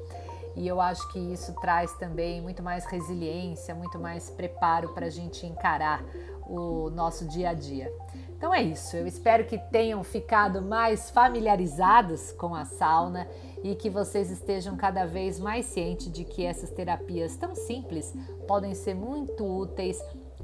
E 0.55 0.67
eu 0.67 0.79
acho 0.79 1.07
que 1.11 1.19
isso 1.19 1.53
traz 1.61 1.93
também 1.97 2.41
muito 2.41 2.63
mais 2.63 2.85
resiliência, 2.85 3.75
muito 3.75 3.99
mais 3.99 4.29
preparo 4.29 4.89
para 4.93 5.07
a 5.07 5.09
gente 5.09 5.45
encarar 5.45 6.03
o 6.47 6.89
nosso 6.89 7.27
dia 7.27 7.49
a 7.49 7.53
dia. 7.53 7.91
Então 8.37 8.53
é 8.53 8.61
isso, 8.61 8.97
eu 8.97 9.07
espero 9.07 9.45
que 9.45 9.57
tenham 9.57 10.03
ficado 10.03 10.61
mais 10.61 11.09
familiarizados 11.09 12.31
com 12.33 12.53
a 12.53 12.65
sauna 12.65 13.27
e 13.63 13.75
que 13.75 13.89
vocês 13.89 14.29
estejam 14.29 14.75
cada 14.75 15.05
vez 15.05 15.39
mais 15.39 15.65
cientes 15.65 16.11
de 16.11 16.23
que 16.23 16.45
essas 16.45 16.69
terapias 16.69 17.35
tão 17.37 17.55
simples 17.55 18.13
podem 18.47 18.75
ser 18.75 18.93
muito 18.93 19.43
úteis 19.43 19.97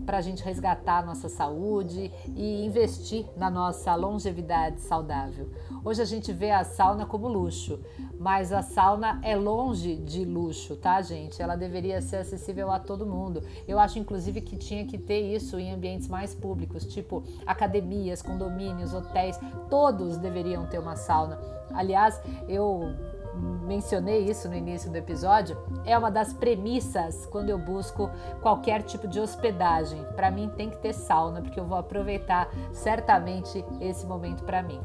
para 0.06 0.18
a 0.18 0.22
gente 0.22 0.44
resgatar 0.44 1.00
a 1.00 1.06
nossa 1.06 1.30
saúde 1.30 2.12
e 2.36 2.66
investir 2.66 3.26
na 3.36 3.50
nossa 3.50 3.94
longevidade 3.96 4.82
saudável. 4.82 5.50
Hoje 5.84 6.02
a 6.02 6.06
gente 6.06 6.32
vê 6.32 6.52
a 6.52 6.64
sauna 6.64 7.06
como 7.06 7.28
luxo, 7.28 7.80
mas 8.20 8.52
a 8.54 8.62
sauna 8.62 9.20
é 9.24 9.36
longe 9.36 9.96
de 9.96 10.24
luxo, 10.26 10.76
tá, 10.76 11.02
gente? 11.02 11.42
Ela 11.42 11.56
deveria 11.56 12.02
ser 12.02 12.18
acessível 12.18 12.72
a 12.72 12.80
todo 12.80 13.06
mundo. 13.06 13.44
Eu 13.68 13.80
acho, 13.80 14.00
inclusive, 14.00 14.42
que 14.42 14.56
tinha 14.56 14.86
que 14.86 14.98
ter 14.98 15.22
isso 15.34 15.58
em 15.60 15.74
ambientes 15.74 16.08
mais 16.08 16.34
públicos, 16.36 16.86
tipo 16.86 17.24
academias, 17.46 18.22
condomínios, 18.22 18.94
hotéis, 18.94 19.40
todos 19.70 20.18
deveriam 20.18 20.66
ter 20.66 20.80
uma 20.80 20.96
sauna. 20.96 21.40
Aliás, 21.74 22.22
eu 22.48 22.94
mencionei 23.36 24.26
isso 24.26 24.50
no 24.50 24.56
início 24.56 24.92
do 24.92 24.98
episódio, 24.98 25.58
é 25.86 25.98
uma 25.98 26.12
das 26.12 26.34
premissas 26.34 27.26
quando 27.26 27.50
eu 27.50 27.58
busco 27.58 28.10
qualquer 28.42 28.84
tipo 28.84 29.08
de 29.08 29.20
hospedagem. 29.20 30.04
Para 30.16 30.32
mim 30.32 30.52
tem 30.56 30.70
que 30.70 30.78
ter 30.78 30.94
sauna, 30.94 31.42
porque 31.42 31.60
eu 31.60 31.66
vou 31.66 31.78
aproveitar 31.78 32.50
certamente 32.74 33.64
esse 33.80 34.06
momento 34.06 34.44
para 34.44 34.62
mim. 34.62 34.82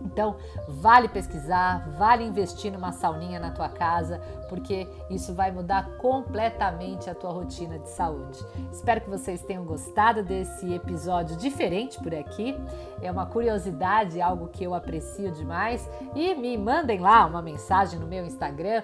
Então, 0.00 0.36
vale 0.68 1.08
pesquisar, 1.08 1.88
vale 1.96 2.24
investir 2.24 2.72
numa 2.72 2.92
sauninha 2.92 3.38
na 3.38 3.50
tua 3.50 3.68
casa, 3.68 4.20
porque 4.48 4.88
isso 5.08 5.34
vai 5.34 5.50
mudar 5.50 5.96
completamente 5.98 7.08
a 7.08 7.14
tua 7.14 7.30
rotina 7.30 7.78
de 7.78 7.88
saúde. 7.88 8.38
Espero 8.72 9.00
que 9.00 9.10
vocês 9.10 9.42
tenham 9.42 9.64
gostado 9.64 10.22
desse 10.22 10.72
episódio 10.72 11.36
diferente 11.36 11.98
por 11.98 12.14
aqui. 12.14 12.56
É 13.02 13.10
uma 13.10 13.26
curiosidade, 13.26 14.20
algo 14.20 14.48
que 14.48 14.64
eu 14.64 14.74
aprecio 14.74 15.30
demais. 15.32 15.88
E 16.14 16.34
me 16.34 16.56
mandem 16.56 16.98
lá 16.98 17.26
uma 17.26 17.42
mensagem 17.42 17.98
no 17.98 18.06
meu 18.06 18.24
Instagram, 18.24 18.82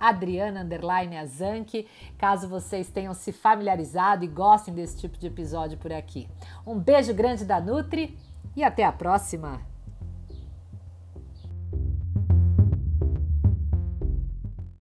@adriana_azanque, 0.00 1.86
caso 2.18 2.48
vocês 2.48 2.88
tenham 2.88 3.14
se 3.14 3.32
familiarizado 3.32 4.24
e 4.24 4.28
gostem 4.28 4.74
desse 4.74 4.96
tipo 4.98 5.18
de 5.18 5.26
episódio 5.26 5.78
por 5.78 5.92
aqui. 5.92 6.28
Um 6.66 6.78
beijo 6.78 7.14
grande 7.14 7.44
da 7.44 7.60
Nutri 7.60 8.18
e 8.56 8.62
até 8.62 8.84
a 8.84 8.92
próxima! 8.92 9.71